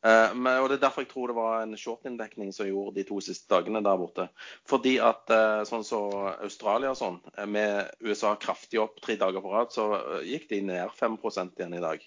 [0.00, 3.02] Uh, men, og Det er derfor jeg tror det var en short-inndekning som gjorde de
[3.04, 4.24] to siste dagene der borte.
[4.68, 9.18] Fordi at uh, sånn som så Australia og sånn, eh, med USA kraftig opp tre
[9.20, 9.90] dager på rad, så
[10.24, 12.06] gikk de ned 5 igjen i dag.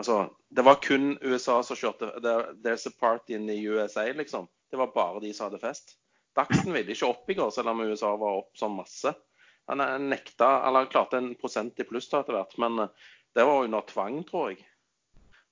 [0.00, 2.14] Altså, Det var kun USA som kjørte
[2.62, 4.48] There's a party in the USA, liksom.
[4.70, 5.98] Det var bare de som hadde fest.
[6.34, 9.12] Dagsen ville ikke opp i går, selv om USA var opp sånn masse.
[9.68, 12.88] Han nekta, eller klarte en prosent i pluss etter hvert, men
[13.34, 14.64] det var under tvang, tror jeg.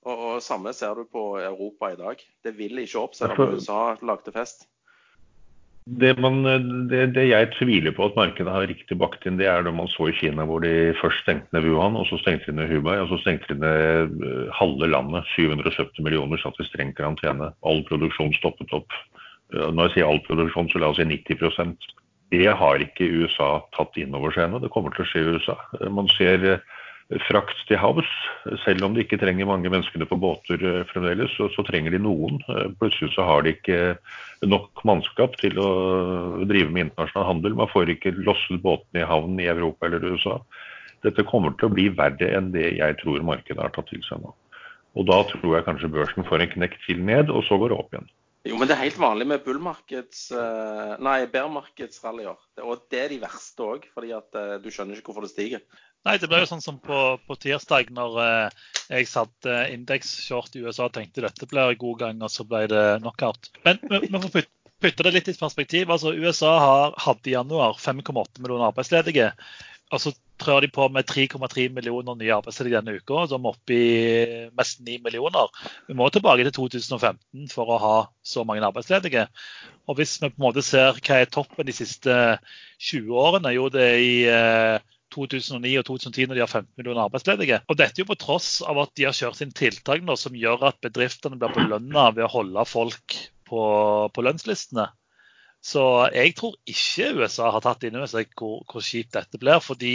[0.03, 2.21] Og, og, Samme ser du på Europa i dag.
[2.43, 4.67] Det vil ikke opp, selv om USA lagde fest.
[5.83, 6.45] Det, man,
[6.87, 9.89] det, det, jeg tviler på at markedet har riktig bakt inn, det er det man
[9.91, 12.95] så i Kina, hvor de først stengte ned Wuhan, og så stengte de ned Hubei,
[13.01, 15.27] og så stengte de ned eh, halve landet.
[15.35, 17.51] 770 millioner satt i streng karantene.
[17.67, 18.95] All produksjon stoppet opp.
[19.53, 21.91] Når jeg sier all produksjon, så la oss si 90%
[22.33, 24.63] Det har ikke USA tatt inn over seg ennå.
[24.63, 25.57] Det kommer til å skje i USA.
[25.93, 26.63] Man ser
[27.27, 28.09] frakt til havs.
[28.63, 32.39] Selv om de ikke trenger mange menneskene på båter fremdeles, så, så, trenger de noen.
[32.81, 33.79] Plutselig så har de ikke
[34.47, 35.71] nok mannskap til å
[36.49, 37.57] drive med internasjonal handel.
[37.59, 40.39] Man får ikke losset båtene i havn i Europa eller USA.
[41.03, 44.23] Dette kommer til å bli verre enn det jeg tror markedet har tatt til seg
[44.23, 44.33] nå.
[44.93, 47.79] Og da tror jeg kanskje børsen får en knekk til ned, og så går det
[47.81, 48.11] opp igjen.
[48.43, 50.25] Jo, men det er helt vanlig med bullmarkeds...
[50.35, 52.41] Eh, nei, bearmarkedsrallyer.
[52.67, 55.63] Og det er de verste òg, fordi at eh, du skjønner ikke hvorfor det stiger.
[56.03, 60.57] Nei, det ble jo sånn som på, på tirsdag, når eh, jeg satt eh, indeksshort
[60.57, 63.53] i USA og tenkte dette blir god gang, og så ble det knockout.
[63.63, 64.51] Men vi får putte,
[64.83, 65.93] putte det litt i perspektiv.
[65.93, 69.31] Altså, USA har, hadde i januar 5,8 millioner arbeidsledige.
[69.93, 73.75] Og så trør de på med 3,3 millioner nye arbeidsledige denne uka, så er oppe
[73.75, 73.89] i
[74.57, 75.51] nesten 9 millioner.
[75.87, 79.27] Vi må tilbake til 2015 for å ha så mange arbeidsledige.
[79.87, 82.17] Og hvis vi på en måte ser hva er toppen de siste
[82.89, 84.17] 20 årene, jo det er i
[85.13, 87.61] 2009 og 2010 når de har 15 millioner arbeidsledige.
[87.69, 90.35] Og Dette er jo på tross av at de har kjørt inn tiltak nå som
[90.37, 93.17] gjør at bedriftene blir belønna ved å holde folk
[93.49, 93.63] på,
[94.13, 94.89] på lønnslistene.
[95.63, 99.61] Så jeg tror ikke USA har tatt inn over seg hvor, hvor kjipt dette blir.
[99.63, 99.93] Fordi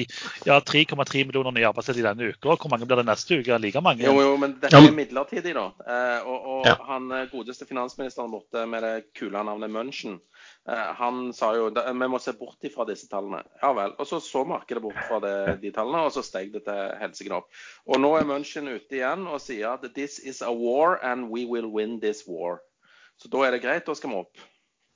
[0.48, 2.54] ja, 3,3 millioner nye arbeidsledige denne uka.
[2.54, 3.58] Hvor mange blir det neste uke?
[3.60, 4.06] Like mange?
[4.06, 5.66] Jo, jo, men dette er midlertidig, da.
[5.84, 6.74] Eh, og, og ja.
[6.88, 10.18] han eh, godeste finansministeren borte med det kule navnet Munchen,
[10.70, 13.44] eh, han sa jo vi må se bort ifra disse tallene.
[13.60, 13.92] Ja vel.
[14.00, 17.42] Og så så markedet bort fra det, de tallene, og så steg det til helsike
[17.42, 17.52] opp.
[17.84, 21.44] Og nå er Munchen ute igjen og sier at this is a war and we
[21.44, 22.62] will win this war.
[23.20, 24.48] Så da er det greit, da skal vi opp.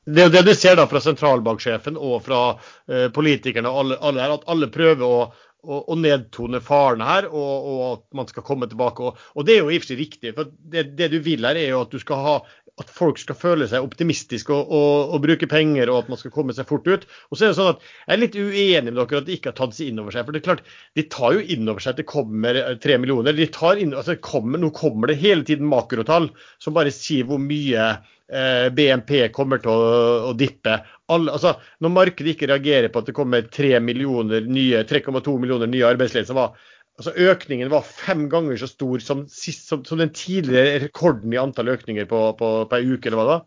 [0.05, 2.43] Det er det du ser da fra sentralbanksjefen og fra
[2.91, 5.19] eh, politikerne, alle, alle her, at alle prøver å,
[5.63, 9.07] å, å nedtone faren her, og, og, at man skal komme tilbake.
[9.07, 10.35] Og, og det er jo i og for seg riktig.
[10.35, 12.41] for det, det, du vil her, er jo at ha
[12.81, 16.33] at folk skal føle seg optimistiske og, og, og, bruke penger, og at man skal
[16.35, 17.05] komme seg fort ut.
[17.29, 19.53] Og så er det sånn at Jeg er litt uenig med dere at de ikke
[19.53, 20.25] har tatt seg inn over seg.
[20.25, 20.65] For det er klart,
[20.99, 23.37] De tar jo inn over seg at det kommer tre millioner.
[23.37, 26.33] De tar inn, altså kommer, Nå kommer det hele tiden makrotall
[26.63, 29.95] som bare sier hvor mye Eh, BNP kommer til å,
[30.31, 30.79] å dippe.
[31.13, 31.55] All, altså,
[31.85, 36.55] når markedet ikke reagerer på at det kommer 3,2 millioner nye, nye arbeidsledige, var
[36.99, 41.41] altså, økningen var fem ganger så stor som, sist, som, som den tidligere rekorden i
[41.41, 43.09] antall økninger på, på, på ei uke.
[43.09, 43.39] eller hva da,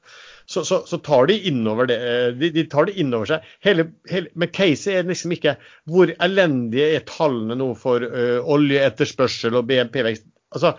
[0.45, 3.47] så, så, så, tar de innover det, eh, de, de tar det innover seg.
[3.65, 5.55] Hele, hele, men caset er liksom ikke
[5.89, 10.27] hvor elendige er tallene nå for uh, oljeetterspørsel og BNP-vekst.
[10.55, 10.75] Altså,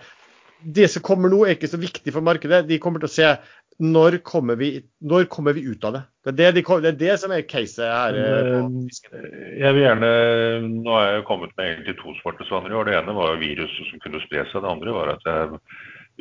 [0.63, 2.63] det som kommer nå, er ikke så viktig for markedet.
[2.69, 3.33] De kommer til å se
[3.77, 6.01] når kommer, vi, når kommer vi ut av det?
[6.25, 8.15] Det er det, de, det, er det som er caset her.
[8.17, 8.63] Eh,
[9.61, 10.09] jeg vil gjerne,
[10.65, 12.87] Nå har jeg kommet med egentlig to svarte svaner i år.
[12.89, 14.63] Det ene var viruset som kunne spre seg.
[14.63, 15.59] Det andre var at jeg,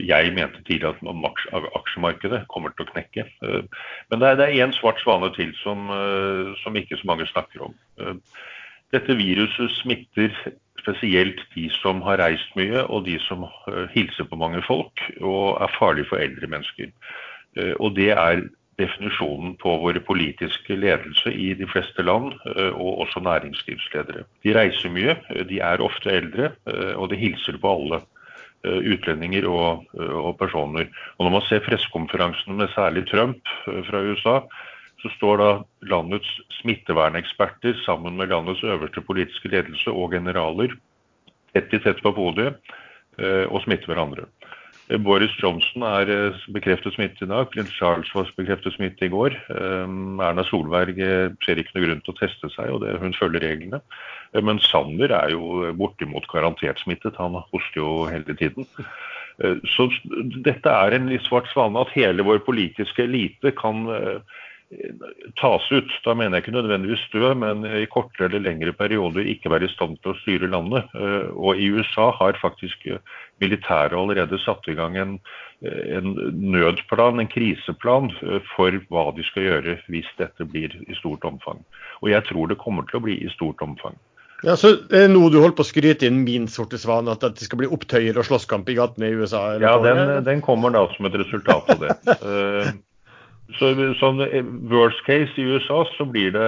[0.05, 3.25] jeg mente tidligere at aksjemarkedet kommer til å knekke.
[3.25, 7.65] Eh, men det er én svart svane til som, eh, som ikke så mange snakker
[7.71, 7.75] om.
[8.95, 10.29] Dette viruset smitter
[10.85, 13.49] spesielt de som har reist mye, og de som
[13.97, 16.93] hilser på mange folk, og er farlig for eldre mennesker.
[17.57, 18.45] Eh, og det er
[18.77, 24.27] definisjonen på vår politiske ledelse i de fleste land, eh, og også næringslivsledere.
[24.45, 26.53] De reiser mye, eh, de er ofte eldre,
[26.97, 28.03] og de hilser på alle.
[28.67, 30.89] Utlendinger og, og personer.
[31.19, 34.41] Og Når man ser pressekonferansene med særlig Trump fra USA,
[34.99, 35.51] så står da
[35.87, 40.75] landets smitteverneksperter sammen med landets øverste politiske ledelse og generaler
[41.55, 42.59] tett i tett på podiet
[43.53, 44.27] og smitter hverandre.
[44.89, 47.49] Eh, Boris Johnson er eh, bekreftet smittet i dag.
[47.51, 49.34] Prins Charles var bekreftet smittet i går.
[49.51, 49.97] Eh,
[50.28, 51.01] Erna Solberg
[51.45, 53.82] ser ikke noe grunn til å teste seg, og det, hun følger reglene.
[54.37, 57.18] Men Sander er jo bortimot garantert smittet.
[57.18, 58.66] Han hoster jo hele tiden.
[59.70, 59.87] Så
[60.45, 63.84] dette er en litt svart svane at hele vår politiske elite kan
[65.41, 65.93] tas ut.
[66.05, 69.75] Da mener jeg ikke nødvendigvis dø, men i kortere eller lengre perioder ikke være i
[69.75, 70.89] stand til å styre landet.
[71.35, 72.89] Og i USA har faktisk
[73.43, 75.14] militæret allerede satt i gang en,
[75.62, 81.25] en, nødplan, en kriseplan, eh, for hva de skal gjøre hvis dette blir i stort
[81.29, 81.62] omfang.
[82.03, 83.97] Og jeg tror det kommer til å bli i stort omfang.
[84.45, 87.47] Ja, så er noe du holder på å skryte inn min sorte svan, at det
[87.47, 89.47] skal bli opptøyer og slåsskamp i gatene i USA?
[89.62, 91.97] Ja, den, den, kommer da som et resultat av det.
[93.55, 93.69] Så
[94.01, 94.43] sånn eh,
[94.73, 96.47] Worst case i USA så blir det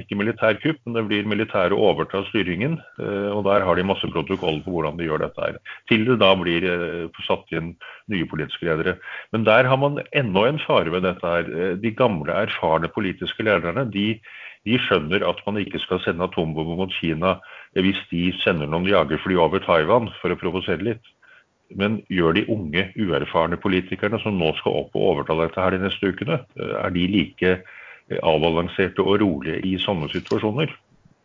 [0.00, 2.78] ikke militærkupp, men det blir militære overta styringen.
[2.96, 5.44] Eh, og Der har de masse protokoller på hvordan de gjør dette.
[5.44, 5.58] her.
[5.90, 7.74] Til det da blir eh, satt inn
[8.08, 8.96] nye politiske ledere.
[9.36, 11.26] Men der har man enda en fare ved dette.
[11.28, 11.76] her.
[11.76, 14.18] De gamle, erfarne politiske lederne de,
[14.64, 17.36] de skjønner at man ikke skal sende atombomber mot Kina
[17.76, 21.04] hvis de sender noen jagerfly over Taiwan for å provosere litt.
[21.76, 25.82] Men gjør de unge, uerfarne politikerne som nå skal opp og overta dette her de
[25.82, 27.56] neste ukene, eh, er de like
[28.24, 30.72] avbalanserte og rolige i sånne situasjoner.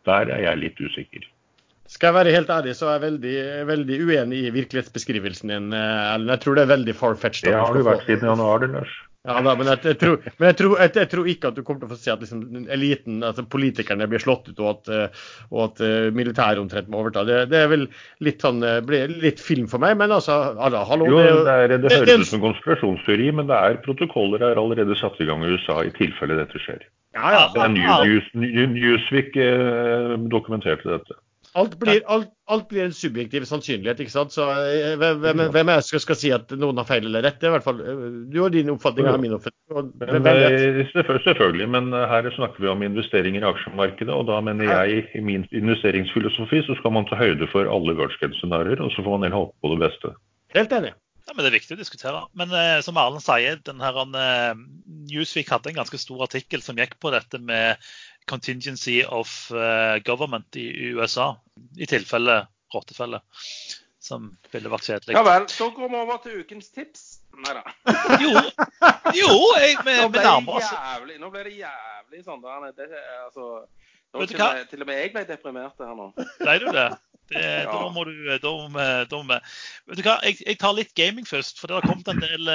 [0.04, 1.24] Der er jeg litt usikker.
[1.88, 3.38] Skal jeg være helt ærlig, så er jeg veldig,
[3.68, 6.30] veldig uenig i virkelighetsbeskrivelsen din, Ellen.
[6.32, 7.48] Jeg tror det er veldig far-fetched.
[7.48, 8.94] Det har du vært siden januar, det, Lars.
[9.24, 11.80] Ja, da, men, jeg, jeg, tror, men jeg, tror, jeg, tror, ikke at du kommer
[11.80, 12.42] til å få se at liksom,
[12.74, 14.90] eliten, altså politikerne, blir slått ut, og at,
[15.48, 17.22] og at uh, militæret omtrent må overta.
[17.24, 17.86] Det, det, er vel
[18.26, 21.94] litt sånn, blir litt film for meg, men altså alla, hallo, Jo, det, er, det
[21.94, 25.80] høres ut som konspirasjonsteori, men det er protokoller er allerede satt i gang i USA
[25.88, 26.84] i tilfelle dette skjer.
[27.14, 27.42] Ja, ja.
[27.54, 27.72] Det er
[28.04, 31.16] News, Newsweek eh, dokumenterte dette.
[31.54, 34.00] Alt blir, alt, alt blir, en subjektiv sannsynlighet.
[34.02, 34.34] ikke sant?
[34.34, 34.46] Så
[34.98, 37.38] Hvem, hvem er det som skal si at noen har feil eller rett?
[37.38, 37.78] Det er i hvert fall,
[38.32, 39.60] Du har din oppfatning, av min oppfatning.
[39.70, 44.10] Hvem, hvem selvfølgelig, men her snakker vi om investeringer i aksjemarkedet.
[44.10, 48.18] og Da mener jeg i min investeringsfilosofi så skal man ta høyde for alle worst
[48.18, 50.14] case-scenarioer, og så får man heller håpe på det beste.
[50.58, 50.94] Helt enig.
[51.24, 52.18] Ja, men Det er viktig å diskutere.
[52.36, 54.58] Men eh, som Erlend sier, den her, eh,
[55.08, 57.80] Newsweek hadde en ganske stor artikkel som gikk på dette med
[58.30, 61.34] contingency of uh, government i USA,
[61.76, 62.44] i tilfelle
[62.74, 63.20] rottefelle,
[64.02, 65.16] som ville vært kjedelig.
[65.16, 67.04] Ja vel, så går vi over til ukens tips.
[67.44, 67.62] Nei da.
[68.24, 68.32] jo,
[69.16, 70.68] jo jeg, vi, nå, nærmer oss.
[70.70, 72.44] Jævlig, nå ble det jævlig sånn.
[72.44, 72.90] Der, det,
[73.24, 73.48] altså,
[74.12, 76.12] nå, til, med, til og med jeg ble deprimert her nå.
[76.40, 76.88] Ble du det?
[77.32, 77.70] det ja.
[77.70, 79.40] Da må du da må, da må,
[79.90, 81.60] Vet du hva, jeg, jeg, tar litt gaming først.
[81.60, 82.52] For det har kommet en del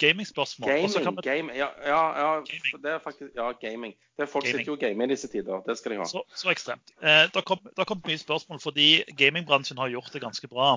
[0.00, 0.70] gamingspørsmål.
[0.70, 2.82] Gaming, gaming ja, ja, ja, gaming.
[2.82, 3.94] det er faktisk Ja, gaming.
[4.16, 4.58] Det er folk gaming.
[4.58, 5.62] sitter jo og gamer i disse tider.
[5.64, 6.08] Det skal de ha.
[6.08, 6.92] Så, så ekstremt.
[7.00, 10.74] Eh, det har kommet mye spørsmål fordi gamingbransjen har gjort det ganske bra.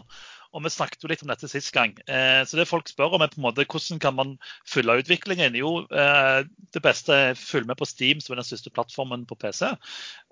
[0.53, 1.95] Og Vi snakket jo litt om dette sist gang.
[2.07, 4.35] Eh, så det folk spør om er på en måte hvordan kan man
[4.69, 5.57] fylle utviklingen?
[5.59, 6.43] Jo, eh,
[6.75, 9.73] det beste er følg med på Steam, som er den største plattformen på PC.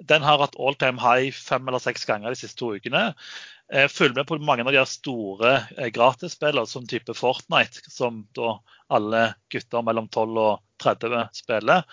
[0.08, 3.10] Den har hatt all time high fem eller seks ganger de siste to ukene.
[3.72, 8.58] Eh, følg med på mange av de store eh, gratisspillene, som type Fortnite, som da
[8.92, 11.86] alle gutter mellom 12 og 30 spiller.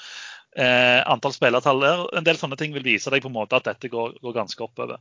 [0.58, 3.92] Eh, antall spillertall en del sånne ting vil vise deg på en måte at dette
[3.92, 4.98] går, går ganske oppover.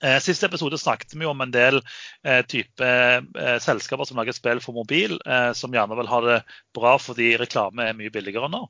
[0.00, 1.82] Eh, siste episode snakket vi om en del
[2.24, 6.38] eh, type eh, selskaper som lager spill for mobil, eh, som gjerne vil ha det
[6.76, 8.62] bra fordi reklame er mye billigere nå.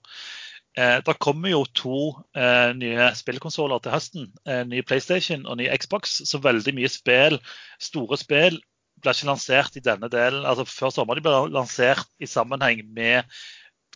[0.81, 2.01] Eh, det kommer jo to
[2.39, 4.27] eh, nye spillkonsoller til høsten.
[4.71, 6.21] ny PlayStation og ny Xbox.
[6.31, 7.39] Så veldig mye spill,
[7.83, 8.61] store spill,
[9.01, 10.47] blir ikke lansert i denne delen.
[10.47, 13.41] altså Før sommeren de blir lansert i sammenheng med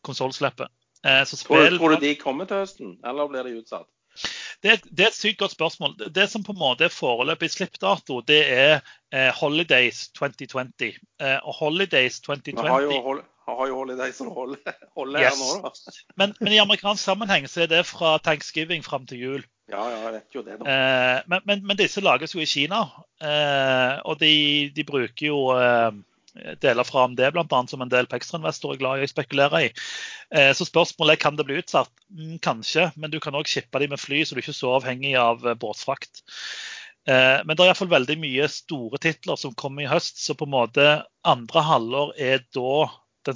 [0.04, 0.68] konsollslippet.
[1.02, 3.88] tror, tror du de kommer til høsten, eller blir de utsatt?
[4.62, 5.96] Det, det, er et sykt godt spørsmål.
[6.14, 8.74] Det som på en måte er foreløpig slippdato, det er
[9.12, 10.94] eh, Holidays 2020.
[11.20, 15.40] Eh, og Holidays 2020 Vi har jo, hold, har jo holiday som holder, holder yes.
[15.40, 15.98] her nå, da.
[16.22, 19.44] men, men, i amerikansk sammenheng så er det fra thanksgiving fram til jul.
[19.70, 20.64] Ja, ja, jeg vet jo det da.
[20.68, 22.82] Eh, men, men, men, disse lages jo i Kina,
[23.24, 24.34] eh, og de,
[24.76, 25.94] de, bruker jo eh,
[26.60, 27.62] deler fra AMD bl.a.
[27.70, 29.72] som en del på ekstrainvestorer er glad i å spekulere i.
[30.34, 31.92] Eh, så spørsmålet er kan det bli utsatt.
[32.12, 34.74] Mm, kanskje, men du kan òg shippe dem med fly, så du er ikke så
[34.76, 36.24] avhengig av eh, båtfrakt.
[37.08, 40.48] Eh, men det er iallfall veldig mye store titler som kommer i høst, så på
[40.48, 40.88] en måte
[41.28, 42.86] andre halvår er da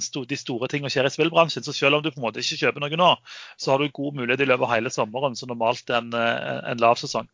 [0.03, 1.65] sto, de store tingene skjer i spillbransjen.
[1.65, 3.11] Så selv om du på en måte ikke kjøper noe nå,
[3.57, 6.83] så har du god mulighet i løpet av hele sommeren, så normalt er en, en
[6.83, 7.29] lav sesong.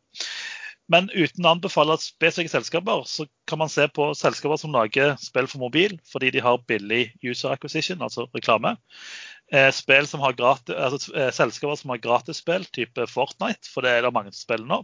[0.94, 5.48] Men uten å anbefale spesifikke selskaper, så kan man se på selskaper som lager spill
[5.50, 8.76] for mobil fordi de har billig user acquisition, altså reklame.
[9.54, 14.14] Eh, som gratis, altså, eh, selskaper som har gratisspill, type Fortnite, for det er det
[14.14, 14.84] mange som spiller nå.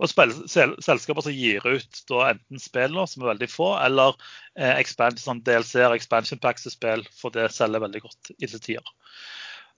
[0.00, 3.74] Og spil, sel, selskaper som gir ut da, enten spill nå, som er veldig få,
[3.82, 4.16] eller
[4.56, 8.62] eh, expansion, sånn DLC-er, expansion packs til spill, for det selger veldig godt i disse
[8.64, 8.94] tider.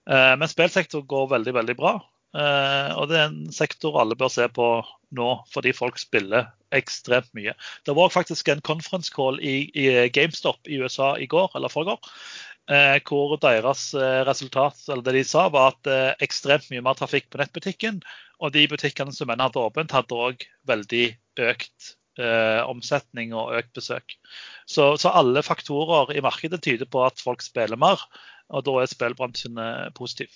[0.09, 1.97] Eh, men spillsektoren går veldig, veldig bra.
[2.33, 4.67] Eh, og det er en sektor alle bør se på
[5.13, 7.53] nå, fordi folk spiller ekstremt mye.
[7.85, 12.01] Det var faktisk en conference call i, i GameStop i USA i går, eller forgår,
[13.07, 17.41] hvor deres uh, resultat, eller det de sa, var at ekstremt mye mer trafikk på
[17.41, 17.99] nettbutikken.
[18.39, 21.05] Og de butikkene som ennå hadde åpent, hadde òg veldig
[21.43, 21.93] økt
[22.69, 24.13] omsetning og økt besøk.
[24.69, 28.03] Så, så, alle faktorer i markedet tyder på at folk spiller mer,
[28.49, 29.59] og da er spillbransjen
[29.97, 30.33] positiv.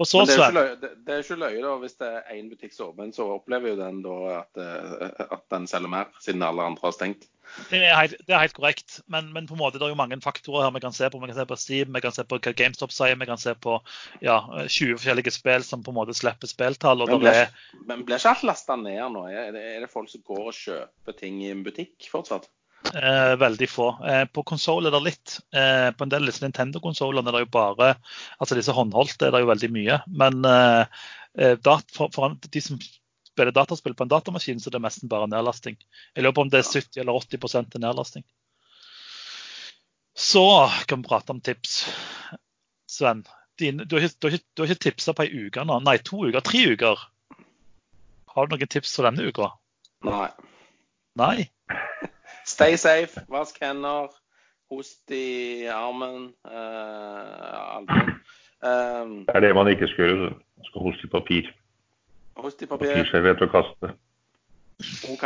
[0.00, 2.48] Og så, det, er løye, det, det er ikke løye da, hvis det er én
[2.50, 6.08] butikk som er åpen, så opplever jo den da at, eh, at, den selger mer,
[6.24, 7.26] siden alle andre har stengt.
[7.68, 9.98] Det er helt, det er helt korrekt, men, men, på en måte det er jo
[9.98, 11.20] mange faktorer her vi kan se på.
[11.20, 13.54] Vi kan se på Steam, vi kan se på hva GameStop sier, vi kan se
[13.66, 13.76] på
[14.24, 17.04] ja, 20 forskjellige spill som på en måte slipper spilltall.
[17.10, 17.74] Men blir, er...
[17.90, 19.26] men blir ikke alt lasta ned nå?
[19.28, 22.48] Er det, er det folk som går og kjøper ting i en butikk fortsatt?
[22.80, 23.88] Eh, veldig få.
[24.06, 25.36] Eh, på konsoll er det litt.
[25.54, 27.90] Eh, på en del disse Nintendo-konsollene er det jo bare
[28.40, 29.98] Altså disse håndholdte er det jo veldig mye.
[30.22, 31.02] Men eh,
[31.38, 31.56] eh,
[31.94, 35.76] for, for, de som spiller dataspill på en datamaskin, så er det nesten bare nedlasting.
[36.16, 38.26] Jeg lurer på om det er 70 eller 80 til nedlasting.
[40.16, 40.46] Så
[40.88, 41.84] kan vi prate om tips.
[42.90, 43.22] Sven,
[43.60, 45.78] din, du, har ikke, du, har ikke, du har ikke tipsa på ei uke nå?
[45.86, 46.42] Nei, to uker?
[46.44, 47.04] Tre uker?
[48.34, 49.52] Har du noen tips for denne uka?
[50.08, 50.28] Nei.
[51.20, 51.36] Nei?
[52.46, 54.08] Stay safe, vask hender,
[54.70, 58.12] host i armen, eh, albuen.
[58.62, 60.30] Um, Det er det man ikke skal gjøre.
[60.30, 61.42] Man skal hoste i papir.
[62.36, 62.92] host i papir.
[62.94, 63.94] Papirserviett og kaste.
[65.12, 65.24] OK,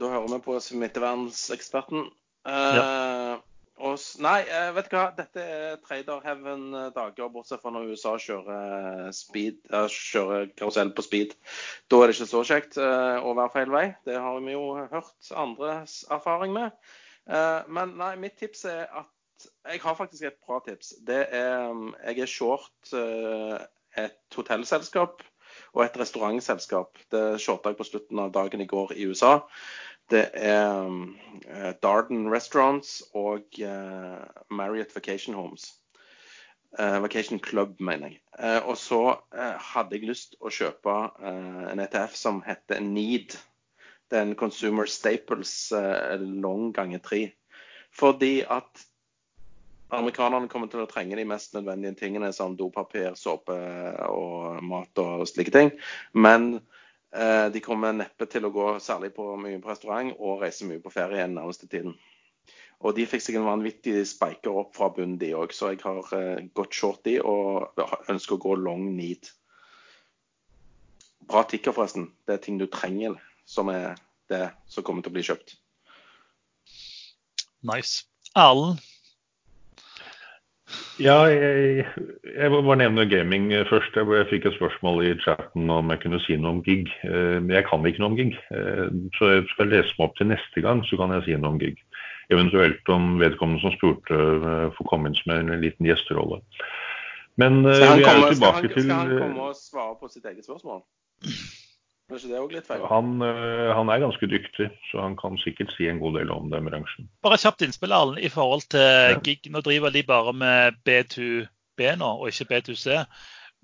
[0.00, 2.06] da hører vi på smittevernseksperten.
[2.46, 3.36] Eh,
[3.82, 5.08] og nei, eh, vet du hva.
[5.16, 11.34] Dette er trader heaven-dager, bortsett fra når USA kjører, speed, eh, kjører karusell på speed.
[11.90, 13.86] Da er det ikke så kjekt eh, å være feil vei.
[14.06, 16.70] Det har vi jo hørt andres erfaring med.
[17.26, 19.10] Eh, men nei, mitt tips er at
[19.66, 20.94] Jeg har faktisk et bra tips.
[21.04, 23.58] Det er um, Jeg er short eh,
[23.98, 25.24] et hotellselskap
[25.74, 26.98] og et restaurantselskap.
[27.12, 29.40] Det shorta jeg på slutten av dagen i går i USA.
[30.10, 30.84] Det er
[31.48, 35.70] eh, Darden Restaurants og eh, Marriott Vacation Homes.
[36.78, 38.20] Eh, Vacation Club, mener jeg.
[38.66, 39.00] Og så
[39.32, 43.36] hadde jeg lyst å kjøpe en ETF som heter Need.
[44.10, 45.70] Det er en Consumer Staples
[46.18, 47.20] long ganger tre.
[47.94, 48.82] Fordi at
[49.94, 53.54] amerikanerne kommer til å trenge de mest nødvendige tingene som dopapir, såpe
[54.10, 55.70] og mat og slike ting.
[56.12, 56.58] Men
[57.14, 60.90] De kommer neppe til å gå særlig på mye på restaurant og reise mye på
[60.90, 61.94] ferie den nærmeste tiden.
[62.84, 65.54] Og de fikk seg en vanvittig spiker opp fra bunnen, de òg.
[65.56, 67.78] Så jeg har eh, gått short de og
[68.12, 69.30] ønsker å gå long need.
[71.24, 72.10] Bra tikker, forresten.
[72.26, 73.16] Det er ting du trenger,
[73.48, 73.94] som er
[74.28, 75.56] det som kommer til å bli kjøpt.
[77.64, 78.04] Nice.
[78.36, 78.82] Erlend,
[81.02, 81.84] Ja, jeg,
[82.22, 83.96] jeg må bare nevne gaming eh, først.
[83.98, 86.86] Jeg, jeg fikk et spørsmål i chatten om jeg kunne si noe om gig.
[87.02, 88.36] Eh, Men jeg kan ikke noe om gig.
[88.54, 88.86] Eh,
[89.18, 91.58] Så jeg skal lese meg opp til neste gang, så kan jeg si noe om
[91.62, 91.82] gig.
[92.32, 94.20] Eventuelt om vedkommende som spurte
[94.78, 96.38] får komme inn som en liten gjesterolle.
[97.36, 100.80] Men Skal han, komme, skal, han, skal han komme og svare på sitt eget spørsmål?
[102.90, 106.50] Han, eh, han er ganske dyktig, så han kan sikkert si en god del om
[106.52, 107.08] den bransjen.
[107.24, 109.48] bare kjapt innspill Erlend, i forhold til gig.
[109.50, 113.06] Nå driver de bare med B2B nå, og ikke B2C.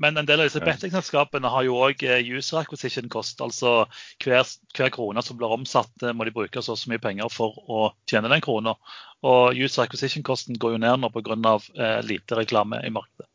[0.01, 0.65] Men en del av disse Ja.
[0.65, 2.01] bettingselskapene har jo òg
[2.39, 3.41] user acquisition cost.
[3.45, 3.85] Altså
[4.25, 7.53] hver, hver krone som blir omsatt, eh, må de bruke så så mye penger for
[7.69, 8.77] å tjene den krona.
[9.23, 11.61] Og user acquisition-kosten går jo ned nå pga.
[11.77, 13.29] Eh, lite reklame i markedet.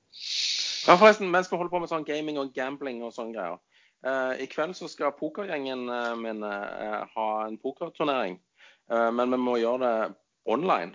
[0.88, 3.60] Ja, forresten, mens vi holder på med sånn gaming og gambling og sånne greier.
[4.06, 8.40] Eh, I kveld så skal pokergjengen eh, min eh, ha en pokerturnering.
[8.86, 10.14] Men vi må gjøre det
[10.54, 10.92] online.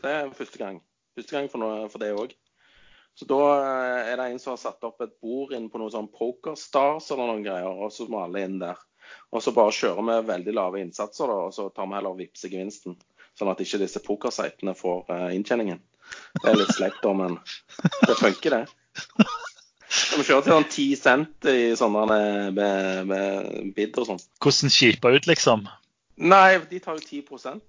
[0.00, 0.78] Det er første gang.
[1.12, 2.30] Første gang for, noe, for det òg.
[3.12, 3.40] Så da
[4.08, 7.28] er det en som har satt opp et bord inn på noe sånn Pokerstars eller
[7.28, 8.80] noen greier, og så må alle inn der.
[9.36, 12.96] Og så bare kjører vi veldig lave innsatser, da, og så tar vi heller vippsegevinsten.
[13.36, 15.84] Sånn at ikke disse pokersitene får inntjeningen.
[16.40, 17.36] Det er litt sleip, da, men
[18.08, 19.28] det funker, det.
[19.90, 24.20] Vi kjørte sånn 10 cent i sånne med, med, med bid og sånn.
[24.42, 25.64] Hvordan skipa ut, liksom?
[26.20, 27.22] Nei, de tar jo 10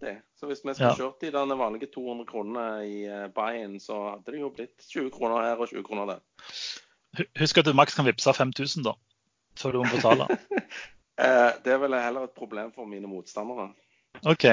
[0.04, 0.14] de.
[0.38, 0.96] Så hvis vi skulle Ja.
[0.98, 5.10] kjørt de denne vanlige 200 kronene i eh, buy-in, så hadde det jo blitt 20
[5.16, 6.20] kroner her og 20 kroner der.
[7.18, 8.94] Hu- Husk at du maks kan vippse 5000 da,
[9.58, 10.28] før du må betale.
[11.22, 13.68] Eh, det er vel heller et problem for mine motstandere.
[14.26, 14.46] OK.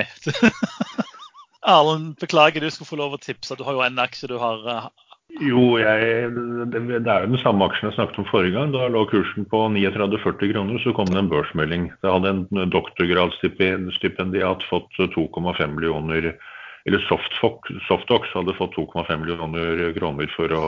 [1.68, 3.56] Erlend, beklager du skulle få lov å tipse.
[3.56, 4.88] Du har jo en aksje du har eh,
[5.28, 6.30] Jo, jeg,
[6.72, 8.70] det, det er jo den samme aksjen jeg snakket om forrige gang.
[8.72, 11.90] Da lå kursen på 39,40 kroner, så kom det en børsmelding.
[12.02, 16.32] Da hadde en doktorgradsstipendiat fått 2,5 millioner
[16.88, 20.64] Eller Softox hadde fått 2,5 millioner kroner for å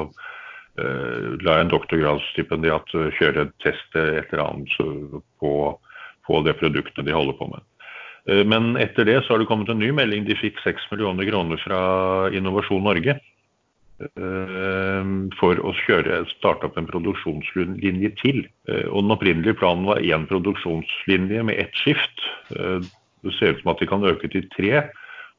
[0.76, 4.68] eh, la en doktorgradsstipendiat kjøre et test et eller annet
[5.40, 5.52] på,
[6.28, 7.64] på det produktet de holder på med.
[8.28, 10.28] Eh, Men etter det så har det kommet en ny melding.
[10.28, 11.80] De fikk 6 millioner kroner fra
[12.36, 13.16] Innovasjon Norge
[15.40, 18.46] for å kjøre, starte opp en produksjonslinje til.
[18.68, 22.16] Eh, Og Den opprinnelige planen var én produksjonslinje med ett skift.
[22.56, 22.80] Eh,
[23.22, 24.88] Det ser ut som at de kan øke til tre.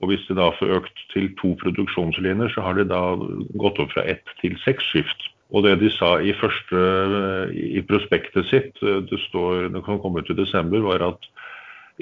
[0.01, 3.15] Og Hvis de da får økt til to produksjonslinjer, så har de da
[3.57, 5.29] gått opp fra ett til seks skift.
[5.51, 6.77] Og det de sa i første,
[7.53, 11.19] i prospektet sitt, eh, det står, det kan komme ut i desember, var at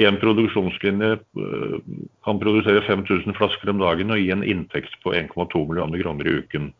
[0.08, 1.80] en produksjonslinje eh,
[2.24, 6.38] kan produsere 5000 flasker om dagen og gi en inntekt på 1,2 millioner kroner i
[6.43, 6.72] uken.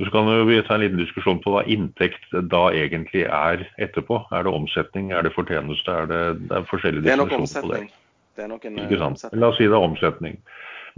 [0.00, 4.22] Så kan vi ta en liten diskusjon på hva inntekt da egentlig er etterpå.
[4.32, 7.82] Er det omsetning, er det fortjeneste, er det, det er forskjellige er definisjoner på det.
[8.32, 9.40] Det er nok en eh, omsetning.
[9.42, 10.38] La oss si det er omsetning.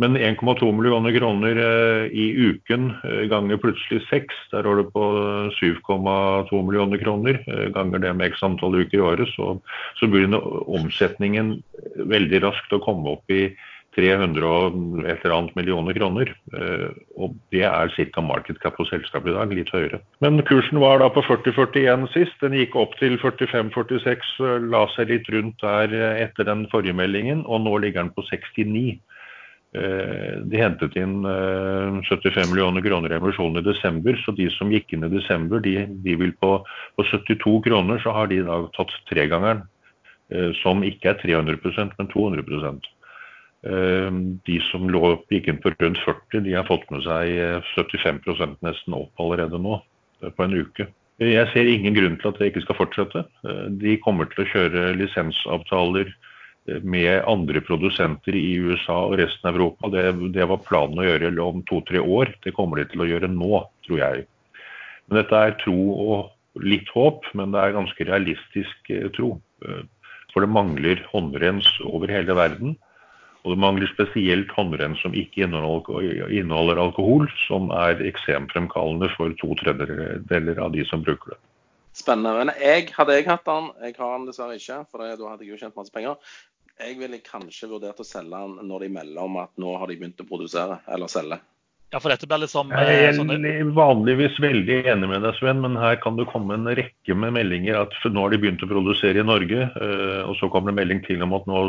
[0.03, 5.05] Men 1,2 millioner kroner eh, i uken eh, ganger plutselig 6, der har du på
[5.21, 7.39] eh, 7,2 millioner kroner.
[7.47, 9.55] eh, Ganger det med x antall uker i året, så,
[10.01, 11.61] så begynner omsetningen
[12.11, 13.47] veldig raskt å komme opp i
[13.95, 16.33] 300 og et eller annet millioner kroner.
[17.15, 18.25] Og det er ca.
[18.27, 20.01] market cap på selskapet i dag, litt høyere.
[20.19, 22.35] Men kursen var da på 40-41 sist.
[22.43, 24.35] Den gikk opp til 45-46,
[24.67, 28.99] la seg litt rundt der etter den forrige meldingen, og nå ligger den på 69.
[29.75, 34.73] Eh, de hentet inn 75 eh, millioner kroner i emisjonen i desember, så de som
[34.73, 36.57] gikk inn i desember, de, de vil på,
[36.95, 39.67] på, 72 kroner, så har de da tatt tregangeren.
[40.63, 42.87] Som ikke er 300% men 200%
[43.65, 48.21] Ehm, de som lå, gikk inn på rundt 40, de har fått med seg 75
[48.29, 49.79] eh, nesten opp allerede nå
[50.21, 50.91] eh, på en uke.
[51.23, 53.25] Jeg ser ingen grunn til at det ikke skal fortsette.
[53.49, 56.13] Eh, de kommer til å kjøre lisensavtaler
[56.83, 59.91] med andre produsenter i USA og resten av Europa.
[59.93, 60.05] Det,
[60.35, 62.33] det var planen å gjøre om to-tre år.
[62.45, 64.25] Det kommer de til å gjøre nå, tror jeg.
[65.09, 69.35] Men dette er tro og litt håp, men det er ganske realistisk tro.
[70.33, 72.77] For det mangler håndrens over hele verden.
[73.45, 80.63] Og det mangler spesielt håndrens som ikke inneholder alkohol, som er eksemfremkallende for to tredjedeler
[80.65, 81.41] av de som bruker det.
[81.95, 82.57] Spennende.
[82.59, 85.61] Jeg, hadde jeg hatt den, jeg har den dessverre ikke, for da hadde jeg jo
[85.61, 86.17] tjent masse penger.
[86.81, 89.99] Jeg ville kanskje vurdert å selge den når de melder om at nå har de
[90.01, 91.39] begynt å produsere eller selge.
[91.95, 93.37] Ja, for dette blir liksom Jeg er sånne...
[93.77, 97.77] vanligvis veldig enig med deg, Sven, men her kan det komme en rekke med meldinger
[97.85, 100.81] at nå har de begynt å produsere i Norge, eh, og så kommer det en
[100.81, 101.61] melding til om at nå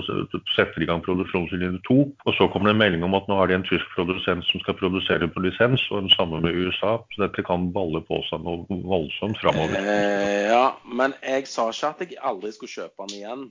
[0.56, 3.38] setter de i gang produksjonslinje to, og så kommer det en melding om at nå
[3.38, 6.96] har de en tysk produsent som skal produsere på lisens, og den samme med USA.
[7.14, 9.78] Så dette kan balle på seg noe voldsomt framover.
[9.78, 13.46] Eh, ja, men jeg sa ikke at jeg aldri skulle kjøpe den igjen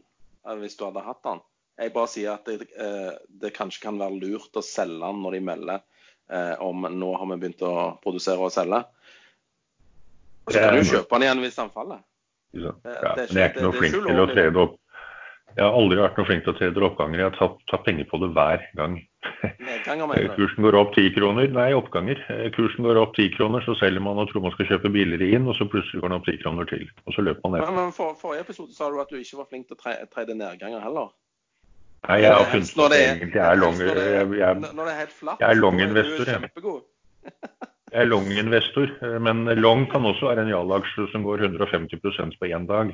[0.61, 1.43] hvis du hadde hatt den.
[1.81, 5.39] Jeg bare sier at det, eh, det kanskje kan være lurt å selge den når
[5.39, 5.81] de melder
[6.31, 7.75] eh, om nå har vi begynt å
[8.05, 8.85] produsere og selge.
[10.51, 12.05] Så kan du kjøpe den igjen hvis den faller.
[12.55, 14.77] Ja, men jeg er ikke noe flink til å trede opp.
[15.55, 17.21] Jeg har aldri vært noe flink til å trede oppganger.
[17.21, 18.97] Jeg har tatt, tatt penger på det hver gang.
[20.35, 21.47] Kursen går opp ti kroner.
[21.55, 22.19] Nei, oppganger.
[22.33, 25.31] Eh, kursen går opp ti kroner, så selger man og tror man skal kjøpe billigere
[25.37, 26.83] inn, og så plutselig går den opp ti kroner til.
[27.07, 27.77] Og så løper man ned.
[27.79, 30.83] Men, for, Forrige episode sa du at du ikke var flink til å trede nedganger
[30.83, 31.13] heller.
[32.09, 35.55] Nei, jeg har funnet ut egentlig jeg er long, Når det er helt flatt, jeg
[35.55, 36.35] er long-investor.
[37.95, 38.91] Jeg er long-investor,
[39.23, 42.89] men long kan også være en Jal-aksje som går 150% på én dag.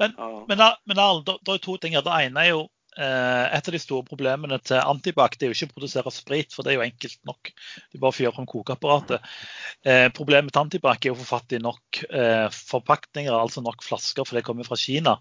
[0.00, 0.16] Men,
[0.48, 2.04] men, men det, er to ting her.
[2.04, 2.62] Det ene er jo
[2.98, 6.52] eh, et av de store problemene til Antibac det er jo ikke å produsere sprit,
[6.52, 7.52] for det er jo enkelt nok.
[7.92, 9.32] Du bare fyrer om kokeapparatet.
[9.88, 14.28] Eh, problemet til Antibac er å få fatt i nok eh, forpakninger, altså nok flasker,
[14.28, 15.16] for det kommer fra Kina.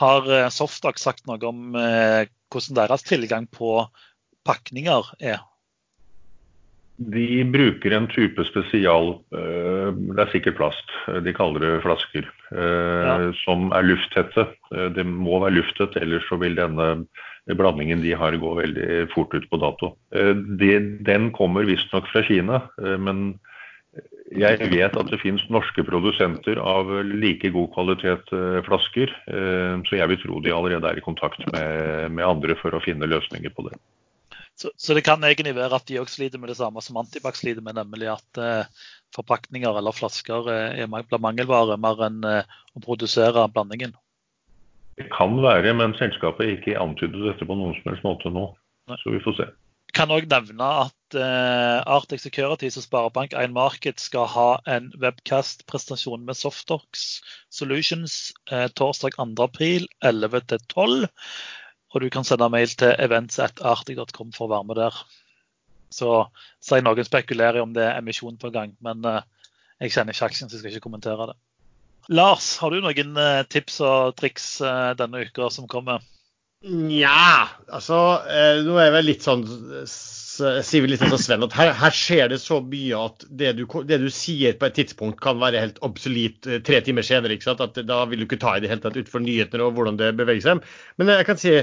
[0.00, 3.76] Har Softac sagt noe om hvordan deres tilgang på
[4.44, 5.42] pakninger er?
[6.96, 10.92] De bruker en type spesial eh, Det er sikkert plast,
[11.26, 12.28] de kaller det flasker.
[12.54, 13.16] Eh, ja.
[13.42, 14.46] Som er lufttette.
[14.70, 17.08] Eh, det må være lufttett, ellers så vil denne
[17.58, 19.90] blandingen de har gå veldig fort ut på dato.
[20.14, 23.34] Den kommer visstnok fra Kina, men
[24.32, 28.32] jeg vet at det finnes norske produsenter av like god kvalitet
[28.64, 32.80] flasker, så jeg vil tro de allerede er i kontakt med, med andre for å
[32.80, 33.76] finne løsninger på det.
[34.54, 37.40] Så, så, det kan egentlig være at de også sliter med det samme som Antibac
[37.40, 38.84] sliter med, nemlig at eh,
[39.14, 43.96] forpakninger eller flasker eh, blir mangelvare mer enn eh, å produsere blandingen?
[44.94, 48.46] Det kan være, men selskapet ikke antydet dette på noen som helst måte nå.
[48.90, 48.98] Nei.
[49.02, 54.02] Så vi får se Jeg kan òg nevne at eh, Arctic Securities og Sparebank1 Market
[54.02, 57.04] skal ha en webcast-prestasjon med Softox
[57.50, 61.08] Solutions eh, torsdag 2.4 11-12.
[61.94, 64.96] Og du kan sende mail til events.arctic.com for å være med der.
[65.94, 66.24] Så
[66.64, 69.22] sier noen spekulerer om det er emisjon på gang, men uh,
[69.78, 71.36] jeg kjenner ikke aksjen, så jeg skal ikke kommentere det.
[72.14, 73.14] Lars, har du noen
[73.48, 74.48] tips og triks
[74.98, 76.02] denne uka som kommer?
[76.64, 79.42] Nja, altså eh, Nå er jeg vel litt sånn
[80.36, 83.64] sier vi litt sånn Sven, at her, her, skjer det så mye at det du,
[83.88, 87.36] det du, sier på et tidspunkt kan være helt obsolet eh, tre timer senere.
[87.36, 87.62] ikke sant?
[87.64, 90.14] At Da vil du ikke ta i det hele tatt utenfor nyhetene og hvordan det
[90.18, 90.64] beveger seg.
[91.00, 91.54] Men jeg kan si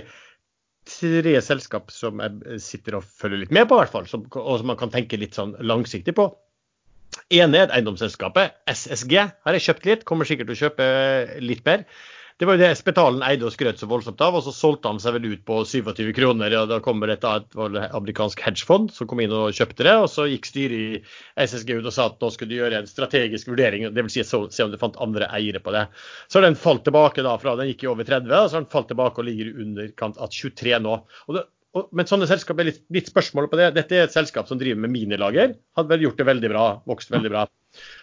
[0.91, 4.72] tre selskap som jeg sitter og følger litt med på, hvert fall, som, og som
[4.72, 6.32] man kan tenke litt sånn langsiktig på.
[7.32, 9.13] Ene er eiendomsselskapet SSG.
[9.19, 10.88] Her Har jeg kjøpt litt, kommer sikkert til å kjøpe
[11.43, 11.86] litt mer.
[12.41, 14.97] Det var jo det Spetalen eide og skrøt så voldsomt av, og så solgte han
[14.97, 16.55] seg vel ut på 27 kroner.
[16.57, 17.57] og Da kommer et, et
[17.93, 19.93] amerikansk hedgefond som kom inn og kjøpte det.
[20.01, 22.89] og Så gikk styret i SSG ut og sa at nå skulle de gjøre en
[22.89, 24.15] strategisk vurdering, dvs.
[24.17, 25.83] Si se om de fant andre eiere på det.
[26.25, 28.65] Så har den falt tilbake da fra den gikk i over 30, og så har
[28.65, 30.97] den falt tilbake og ligger i underkant av 23 nå.
[31.29, 31.45] Og det,
[31.77, 33.69] og, men sånne selskap er litt, litt spørsmål på det.
[33.77, 35.53] Dette er et selskap som driver med minilager.
[35.77, 37.45] Hadde vel gjort det veldig bra, vokst veldig bra.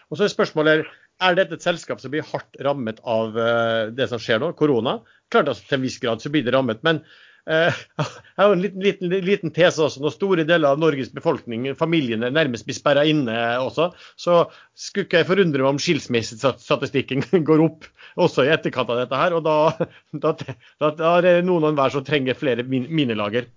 [0.08, 0.86] Og så er spørsmålet
[1.22, 4.98] er dette et selskap som blir hardt rammet av uh, det som skjer nå, korona?
[5.32, 6.84] Klart altså, Til en viss grad så blir det rammet.
[6.86, 7.02] Men
[7.48, 7.76] Eh,
[8.36, 10.02] jeg har en liten, liten, liten, tese også.
[10.04, 13.90] Når store deler av Norges befolkning, familiene, nærmest blir sperra inne også,
[14.20, 14.42] så
[14.76, 17.88] skulle ikke jeg forundre meg om skilsmissestatistikken går opp
[18.20, 19.36] også i etterkant av dette her.
[19.38, 19.56] Og da,
[20.24, 23.48] da, da, da er det noen og enhver som trenger flere minilager.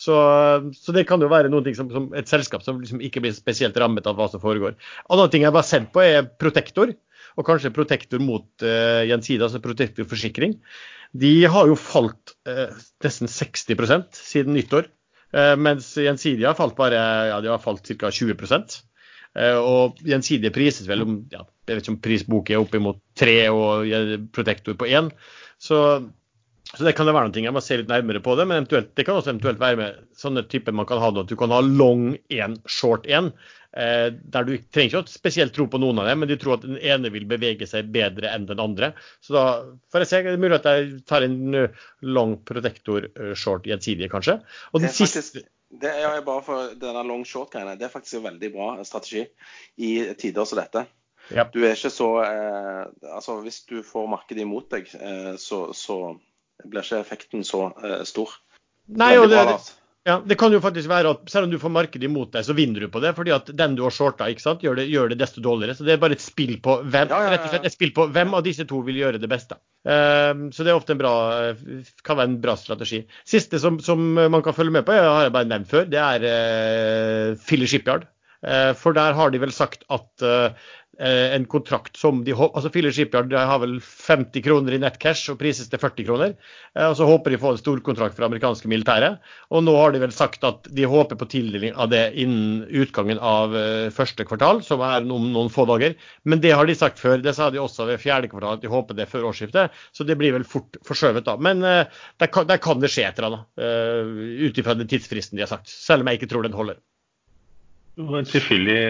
[0.00, 0.16] Så,
[0.72, 3.34] så, det kan jo være noen ting som, som et selskap som liksom ikke blir
[3.36, 4.78] spesielt rammet av hva som foregår.
[5.12, 6.94] Annen ting jeg var sendt på, er Protektor.
[7.38, 10.56] Og kanskje Protektor mot uh, Gjensidige, altså Protektorforsikring.
[11.20, 12.72] De har jo falt uh,
[13.04, 14.88] nesten 60% siden nyttår.
[15.36, 18.10] Uh, mens Gjensidige har falt bare ja, de har falt ca.
[18.10, 18.80] 20%
[19.38, 23.36] uh, Og Gjensidige prises vel om ja, jeg vet ikke om prisbok er oppimot tre
[23.52, 23.92] og
[24.34, 25.12] Protektor på én.
[25.60, 25.76] Så
[26.76, 28.46] så det kan det være noe, jeg må se litt nærmere på det.
[28.46, 31.50] Men det kan også eventuelt være med sånne typer man kan ha at du kan
[31.50, 33.32] ha long én, short én.
[33.70, 36.56] Eh, der du trenger ikke å spesielt tro på noen av dem, men du tror
[36.58, 38.92] at den ene vil bevege seg bedre enn den andre.
[39.22, 39.44] Så da
[39.90, 40.22] får jeg se.
[40.26, 44.38] Det er mulig at jeg tar en eh, long protektor eh, short gjensidige, kanskje.
[44.70, 47.76] Og den siste det er bare for denne long short-greiene.
[47.78, 49.22] Det er faktisk en veldig bra strategi
[49.78, 50.82] i tider som dette.
[51.30, 51.52] Yep.
[51.54, 56.16] Du er ikke så eh, Altså, hvis du får markedet imot deg, eh, så, så
[56.64, 58.32] blir ikke effekten så uh, stor.
[58.90, 59.58] Nei, og det, det,
[60.08, 62.56] ja, det kan jo faktisk være at selv om du får markedet imot deg, så
[62.56, 63.12] vinner du på det.
[63.16, 65.76] fordi at den du har shorta, ikke sant, gjør det, gjør det desto dårligere.
[65.76, 67.92] Så det er bare et spill på hvem, ja, ja, rett og slett et spill
[67.96, 69.60] på hvem av disse to vil gjøre det beste.
[69.84, 71.12] Um, så det er ofte en bra,
[72.06, 73.02] kan være en bra strategi.
[73.28, 76.00] Siste som, som man kan følge med på, jeg har jeg bare nevnt før, det
[76.00, 78.08] er uh, Filler Shipyard.
[78.40, 80.54] Uh, for der har de vel sagt at uh,
[81.00, 85.38] Eh, en kontrakt som de altså Filler Shipyard har vel 50 kroner i nettcash og
[85.40, 86.34] prises til 40 kroner.
[86.76, 89.14] Eh, og Så håper de å få en storkontrakt fra amerikanske militære.
[89.48, 93.16] Og nå har de vel sagt at de håper på tildeling av det innen utgangen
[93.16, 95.96] av eh, første kvartal, som er om noen få dager.
[96.28, 97.24] Men det har de sagt før.
[97.24, 99.72] Det sa de også ved fjerde kvartal, at de håper det før årsskiftet.
[99.96, 101.38] Så det blir vel fort forskjøvet da.
[101.40, 105.46] Men der kan, der kan det skje et eller annet, ut ifra den tidsfristen de
[105.46, 105.72] har sagt.
[105.72, 106.82] Selv om jeg ikke tror den holder.
[108.30, 108.80] Tilfeldig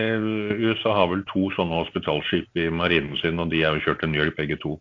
[0.60, 4.12] USA har vel to sånne hospitalskip i marinen sin, og de er jo kjørt til
[4.12, 4.76] New York begge to.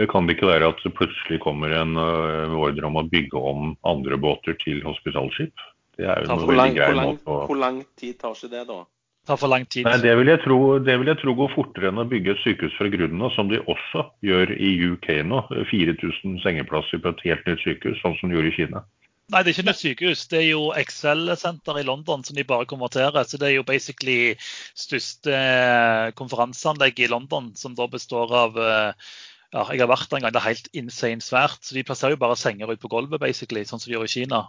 [0.00, 3.36] Det kan det ikke være at det plutselig kommer en uh, ordre om å bygge
[3.36, 5.52] om andre båter til hospitalskip?
[5.98, 8.80] Det er jo noe veldig grei måte å Hvor lang tid tar ikke det, da?
[9.26, 9.86] tar for lang tid.
[9.86, 12.74] Nei, det vil, tro, det vil, jeg tro, går fortere enn å bygge et sykehus
[12.78, 15.44] fra grunnen av, som de også gjør i UK nå.
[15.70, 18.84] 4000 sengeplasser på et helt nytt sykehus, sånn som de gjorde i Kina.
[19.32, 20.22] Nei, det er ikke nytt sykehus.
[20.28, 23.24] Det er jo Excel-senter i London som de bare konverterer.
[23.24, 24.34] Så det er jo basically
[24.76, 29.12] største eh, konferanseanlegg i London, som da består av eh,
[29.52, 31.64] ja, Jeg har vært der en gang, det er helt insane svært.
[31.64, 34.12] Så de plasserer jo bare senger ut på gulvet, basically, sånn som de gjør i
[34.18, 34.42] Kina.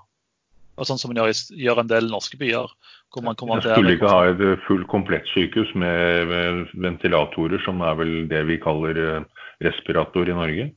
[0.73, 1.31] Og sånn som man gjør,
[1.63, 2.75] gjør en del norske byer.
[3.13, 3.77] hvor man konverterer.
[3.77, 8.59] Skulle ikke ha et fullt komplett sykehus med, med ventilatorer, som er vel det vi
[8.59, 10.71] kaller eh, respirator i Norge?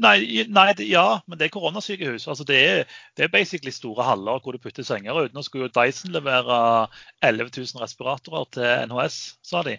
[0.00, 2.26] Nei, nei, ja, men det er koronasykehus.
[2.30, 5.34] Altså, det, er, det er basically store haller hvor du putter senger ut.
[5.36, 6.88] Nå skulle jo Dyson levere
[7.26, 9.76] 11 000 respiratorer til NHS, sa de.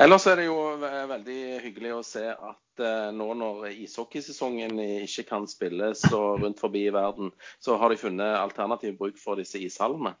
[0.00, 5.44] Ellers er det jo veldig hyggelig å se at uh, nå når ishockeysesongen ikke kan
[5.48, 10.14] spilles og rundt forbi i verden, så har de funnet alternativ bruk for disse ishallene.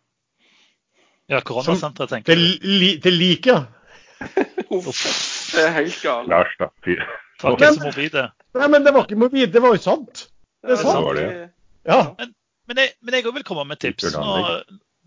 [1.32, 2.44] Ja, koronasenteret, tenker du.
[2.60, 3.56] Til, til like,
[4.76, 5.02] Uff,
[5.54, 6.28] det er helt galt.
[6.28, 6.68] Lars, da.
[7.42, 8.28] Var ikke så morbide.
[8.58, 10.28] Nei, men det var ikke morbid, det var jo sant.
[10.62, 11.10] Det er sant.
[11.16, 11.50] Det det.
[11.88, 12.00] Ja.
[12.18, 12.32] Men,
[12.70, 14.12] men, jeg, men jeg vil komme med tips.
[14.14, 14.36] Nå,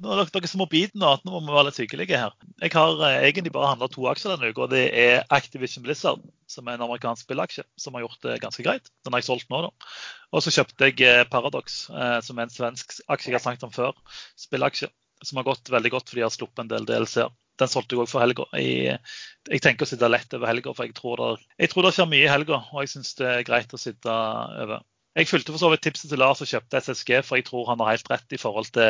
[0.03, 2.33] nå er dere så morbide nå at nå må vi være litt hyggelige her.
[2.59, 6.25] Jeg har eh, egentlig bare handla to aksjer denne uka, og det er Activision Blizzard,
[6.51, 8.91] som er en amerikansk spillaksje, som har gjort det ganske greit.
[9.05, 9.95] Den har jeg solgt nå, da.
[10.35, 13.69] Og så kjøpte jeg eh, Paradox, eh, som er en svensk aksje jeg har snakket
[13.69, 13.95] om før.
[14.39, 14.91] Spillaksje.
[15.23, 17.31] Som har gått veldig godt fordi de har sluppet en del DLC-er
[17.61, 18.47] den solgte jeg òg for helga.
[18.59, 22.11] Jeg, tenker å sitte lett over helga, for jeg tror, det, jeg tror det skjer
[22.11, 22.59] mye i helga.
[22.73, 24.17] Og jeg syns det er greit å sitte
[24.65, 24.83] over.
[25.15, 27.79] Jeg fulgte for så vidt tipset til Lars og kjøpte SSG, for jeg tror han
[27.79, 28.89] har helt rett i forhold til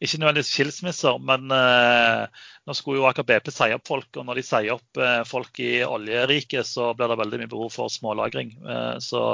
[0.00, 4.08] ikke nødvendigvis skilsmisser, men eh, nå skulle jo Aker BP si opp folk.
[4.16, 7.74] Og når de sier opp eh, folk i oljeriket, så blir det veldig mye behov
[7.76, 8.56] for smålagring.
[8.64, 9.26] Eh, så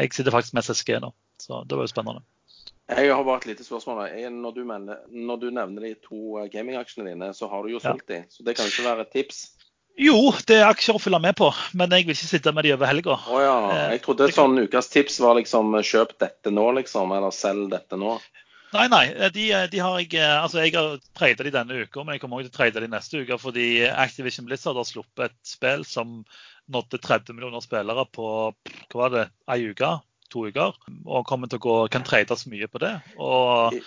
[0.00, 1.12] jeg sitter faktisk med SSG nå.
[1.44, 2.24] Så det var jo spennende.
[2.84, 4.10] Jeg har bare et lite spørsmål.
[4.30, 7.80] Når du, mener, når du nevner de to eh, gamingaksjene dine, så har du jo
[7.80, 8.20] solgt ja.
[8.20, 8.24] de.
[8.28, 9.40] Så det kan ikke være et tips?
[9.96, 12.74] Jo, det er aksjer å følge med på, men jeg vil ikke sitte med de
[12.74, 13.16] over helga.
[13.30, 13.56] Oh, ja.
[13.72, 17.70] Eh, jeg trodde et sånn ukas tips var liksom kjøp dette nå, liksom, eller selg
[17.72, 18.18] dette nå.
[18.74, 19.04] Nei, nei.
[19.14, 22.42] Eh, de, de har jeg, altså jeg har trada de denne uka, men jeg kommer
[22.42, 23.38] også til å trade de neste uke.
[23.40, 26.20] Fordi Activision Blizzard har sluppet et spill som
[26.74, 29.96] nådde 30 millioner spillere på hva var det, ei uke
[30.34, 30.76] to uker.
[31.06, 32.96] Og kommer til å gå, kan trades mye på det.
[33.16, 33.78] Og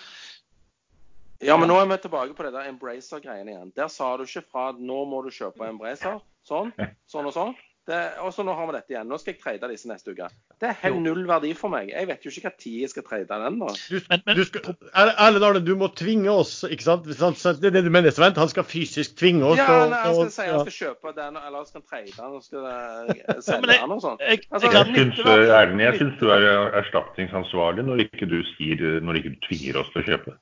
[1.44, 3.72] ja, men nå er vi tilbake på det der Embracer-greiene igjen.
[3.76, 6.18] Der sa du ikke fra at nå må du kjøpe Embracer.
[6.48, 6.72] Sånn,
[7.06, 7.52] sånn og sånn.
[7.88, 9.08] Det, og så nå har vi dette igjen.
[9.08, 10.26] Nå skal jeg trade disse neste uke.
[10.60, 11.88] Det er helt null verdi for meg.
[11.94, 13.58] Jeg vet jo ikke tid jeg skal trade den.
[13.62, 13.70] da.
[13.88, 17.08] Du, Men- men- du skal, Erlend Arne, du må tvinge oss, ikke sant?
[17.08, 18.36] Det er det du mener, Svend?
[18.36, 19.56] Han skal fysisk tvinge oss?
[19.58, 22.42] Ja, nei, jeg skal si han skal kjøpe den, eller han skal trade den og
[22.44, 24.18] skal eh, selge den og sånn.
[24.20, 26.44] Jeg, Altså, jeg syns du er
[26.82, 30.36] erstatningsansvarlig når ikke du sier, når ikke du tvinger oss til å kjøpe.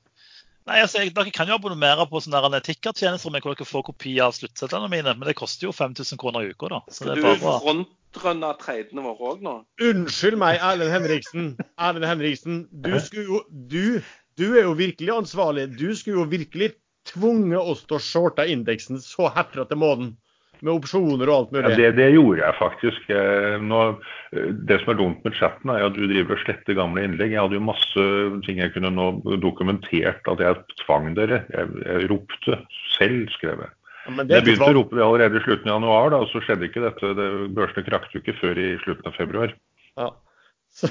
[0.67, 3.85] Nei, altså, jeg, dere kan jo abonnere på sånne der tikkertjenester med hvor dere får
[3.89, 6.71] kopi av sluttsedlene mine, men det koster jo 5000 kroner i uka.
[6.73, 6.81] da.
[6.89, 7.61] Så Skal det du er bare...
[7.63, 9.55] frontrunne tradene våre òg nå?
[9.89, 11.49] Unnskyld meg, Erlend Henriksen.
[11.87, 14.03] Erlend Henriksen, du skulle jo du,
[14.39, 15.69] du er jo virkelig ansvarlig.
[15.79, 16.73] Du skulle jo virkelig
[17.07, 20.15] tvunget oss til å shorte indeksen så herfra til månen.
[20.65, 21.77] Med opsjoner og alt Ja, mulig.
[21.77, 23.09] det, det gjorde jeg faktisk.
[23.13, 23.81] Eh, Nå,
[24.67, 27.31] det som er dumt med chatten, er at du driver og sletter gamle innlegg.
[27.35, 28.05] Jeg hadde jo masse
[28.47, 29.07] ting jeg kunne nå
[29.43, 31.43] dokumentert at jeg tvang dere.
[31.53, 32.57] Jeg, jeg ropte
[32.97, 33.73] selv, skrev jeg.
[34.07, 36.29] Ja, men det Jeg begynte å rope det allerede i slutten av januar, da, og
[36.31, 37.13] så skjedde ikke dette.
[37.21, 39.55] Det, børsene krakte jo ikke før i slutten av februar.
[39.99, 40.09] Ja.
[40.73, 40.89] Så,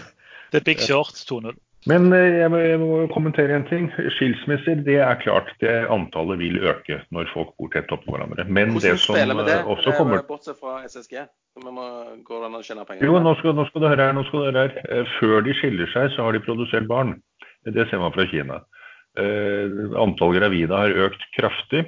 [0.52, 1.56] Det er big short 2.0.
[1.86, 3.86] Men eh, jeg må, jeg må kommentere en ting.
[4.16, 8.46] Skilsmisser, det er klart det antallet vil øke når folk bor tett oppå hverandre.
[8.48, 9.58] Men det Hvordan som spiller vi det?
[9.60, 11.20] eh, også kommer Bortsett fra SSG.
[11.56, 11.86] Vi må
[12.26, 13.06] gå an å tjene penger.
[13.06, 14.16] Jo, nå skal, nå skal du høre her.
[14.18, 14.80] nå skal du høre her.
[14.90, 17.14] Eh, Før de skiller seg, så har de produsert barn.
[17.66, 18.60] Det ser man fra Kina.
[19.16, 21.86] Antall gravide har økt kraftig.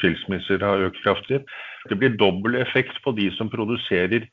[0.00, 1.42] Skilsmisser har økt kraftig.
[1.90, 4.24] Det blir dobbel effekt på de som produserer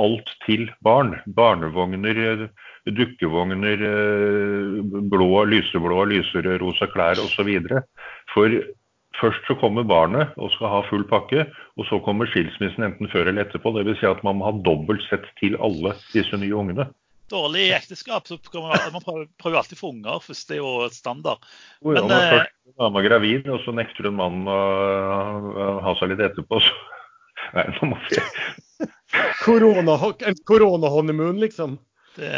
[0.00, 1.12] alt til barn.
[1.36, 2.48] Barnevogner,
[2.86, 7.50] dukkevogner, eh, blå, lyseblå, lyserosa klær osv.
[8.34, 8.58] For
[9.20, 13.30] først så kommer barnet og skal ha full pakke, og så kommer skilsmissen enten før
[13.30, 13.74] eller etterpå.
[13.74, 13.98] Dvs.
[14.00, 16.88] Si at man må ha dobbelt sett til alle disse nye ungene.
[17.26, 20.20] Dårlig ekteskap, så kommer man, man prøver, alltid for unger.
[20.22, 21.42] Først det er jo standard.
[21.82, 24.60] Ja, Men, når eh, først er dama gravid, og så nekter hun mannen å
[25.56, 26.92] å ha seg litt etterpå, så
[27.54, 28.16] Nei, nå må vi
[29.44, 29.94] korona,
[30.26, 31.76] en koronahoneymoon, liksom.
[32.16, 32.30] Det,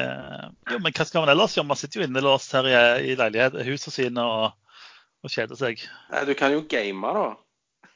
[0.72, 1.68] jo, men hva skal man ellers gjøre?
[1.70, 2.78] Man sitter jo innelåst her i,
[3.12, 4.80] i leilighet, husene sine og,
[5.22, 5.84] og kjeder seg.
[6.12, 7.28] Nei, Du kan jo game, da.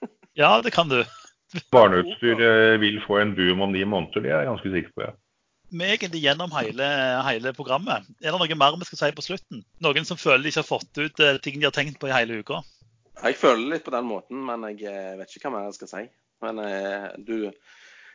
[0.39, 1.03] Ja, det kan du.
[1.75, 5.09] Barneutstyr eh, vil få en boom om ni måneder, det er jeg ganske sikker på.
[5.09, 5.13] ja.
[5.73, 6.87] Vi er egentlig gjennom hele,
[7.25, 8.05] hele programmet.
[8.21, 9.63] Er det noe mer vi skal si på slutten?
[9.81, 12.13] Noen som føler de ikke har fått ut eh, ting de har tenkt på i
[12.13, 12.59] hele uka?
[13.23, 15.91] Jeg føler litt på den måten, men jeg eh, vet ikke hva mer jeg skal
[15.93, 16.03] si.
[16.45, 17.49] Men eh, du,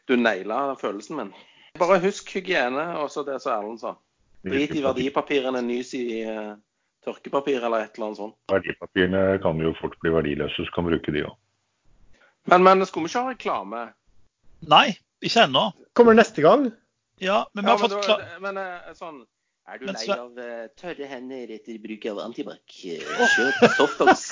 [0.10, 1.34] du naila følelsen min.
[1.80, 3.96] Bare husk hygiene, og så det som Erlend sa.
[4.48, 6.56] Drit i verdipapirene, nys i uh,
[7.06, 8.38] tørkepapir eller et eller annet sånt.
[8.52, 11.38] Verdipapirene kan jo fort bli verdiløse, så kan man bruke de òg.
[12.48, 13.86] Men, men skulle vi ikke ha reklame?
[14.72, 14.86] Nei,
[15.26, 15.70] ikke ennå.
[15.98, 16.70] Kommer neste gang.
[17.20, 18.24] Ja, men vi Ja, har men, fått klar...
[18.44, 19.24] men eh, sånn
[19.68, 22.62] Er du lei av eh, tørre hender etter bruk av antibac?
[22.72, 24.28] Kjøp Softox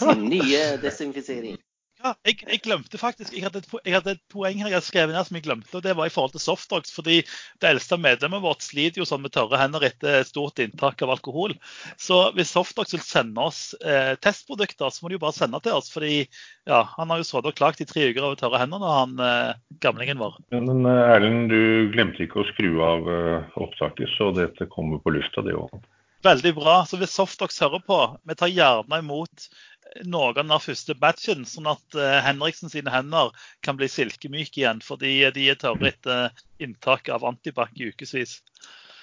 [0.00, 1.60] sin nye desinfisering.
[2.02, 4.88] Ja, jeg, jeg glemte faktisk jeg hadde, et, jeg hadde et poeng her jeg hadde
[4.88, 5.70] skrevet ned som jeg glemte.
[5.78, 6.90] og Det var i forhold til softdogs.
[6.94, 7.20] fordi
[7.62, 11.54] Det eldste medlemmet vårt sliter jo sånn med tørre hender etter stort inntak av alkohol.
[12.00, 15.78] Så hvis softdogs vil sende oss eh, testprodukter, så må de jo bare sende til
[15.78, 15.92] oss.
[15.94, 16.26] fordi
[16.66, 19.24] ja, Han har jo sittet og klagt i tre uker over tørre hender, når han
[19.28, 20.38] eh, gamlingen vår.
[20.58, 25.14] Men eh, Erlend, du glemte ikke å skru av eh, opptaket, så dette kommer på
[25.14, 25.82] lufta, det òg.
[26.22, 26.74] Veldig bra.
[26.86, 27.98] Så hvis softdogs hører på,
[28.28, 29.48] vi tar gjerne imot
[30.08, 33.32] noen av første batchen, sånn at eh, Henriksen sine hender
[33.66, 38.38] kan bli silkemyke igjen, fordi de er tørre etter inntak av antibac i ukevis.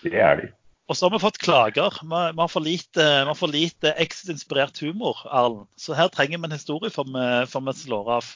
[0.04, 0.50] Det er de.
[0.90, 2.00] Og så har vi fått klager.
[2.02, 3.06] Vi, har for lite,
[3.38, 5.68] for lite Exit-inspirert humor, Arlen.
[5.78, 8.32] Så her trenger vi en historie før vi, før vi slår av.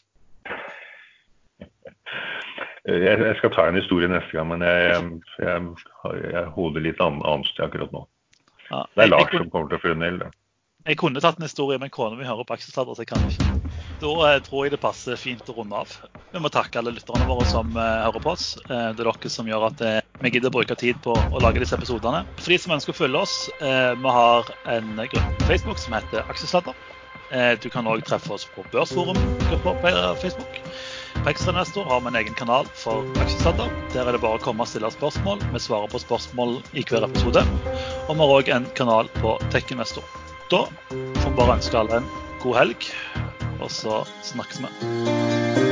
[2.85, 5.01] Eh, Jeg, jeg skal ta en historie neste gang, men jeg,
[5.39, 8.05] jeg, jeg, jeg hodet litt annet sted akkurat nå.
[8.69, 10.23] Ja, Det er jeg, jeg, Lars som kommer til å funne en el.
[10.83, 13.71] Jeg kunne tatt en historie, men kona mi hører på aksjesladder, så jeg kan ikke.
[14.01, 15.93] Da eh, tror jeg det passer fint å runde av.
[16.33, 18.47] Vi må takke alle lytterne våre som eh, hører på oss.
[18.67, 19.83] Eh, det er dere som gjør at
[20.23, 22.25] vi gidder å bruke tid på å lage disse episodene.
[22.41, 26.27] For de som ønsker å følge oss, vi har en gruppe på Facebook som heter
[26.31, 26.75] Aksjesladder.
[27.63, 30.59] Du kan òg treffe oss på Børsforum-gruppa på Facebook.
[31.23, 33.71] På Ekstrainvestor har vi en egen kanal for aksjesladder.
[33.95, 35.41] Der er det bare å komme og stille spørsmål.
[35.55, 37.45] Vi svarer på spørsmål i hver episode.
[38.09, 40.32] Og vi har òg en kanal på TechInvestor.
[40.53, 42.09] Da får vi bare ønske alle en
[42.43, 42.85] god helg,
[43.57, 45.62] og så snakkes vi.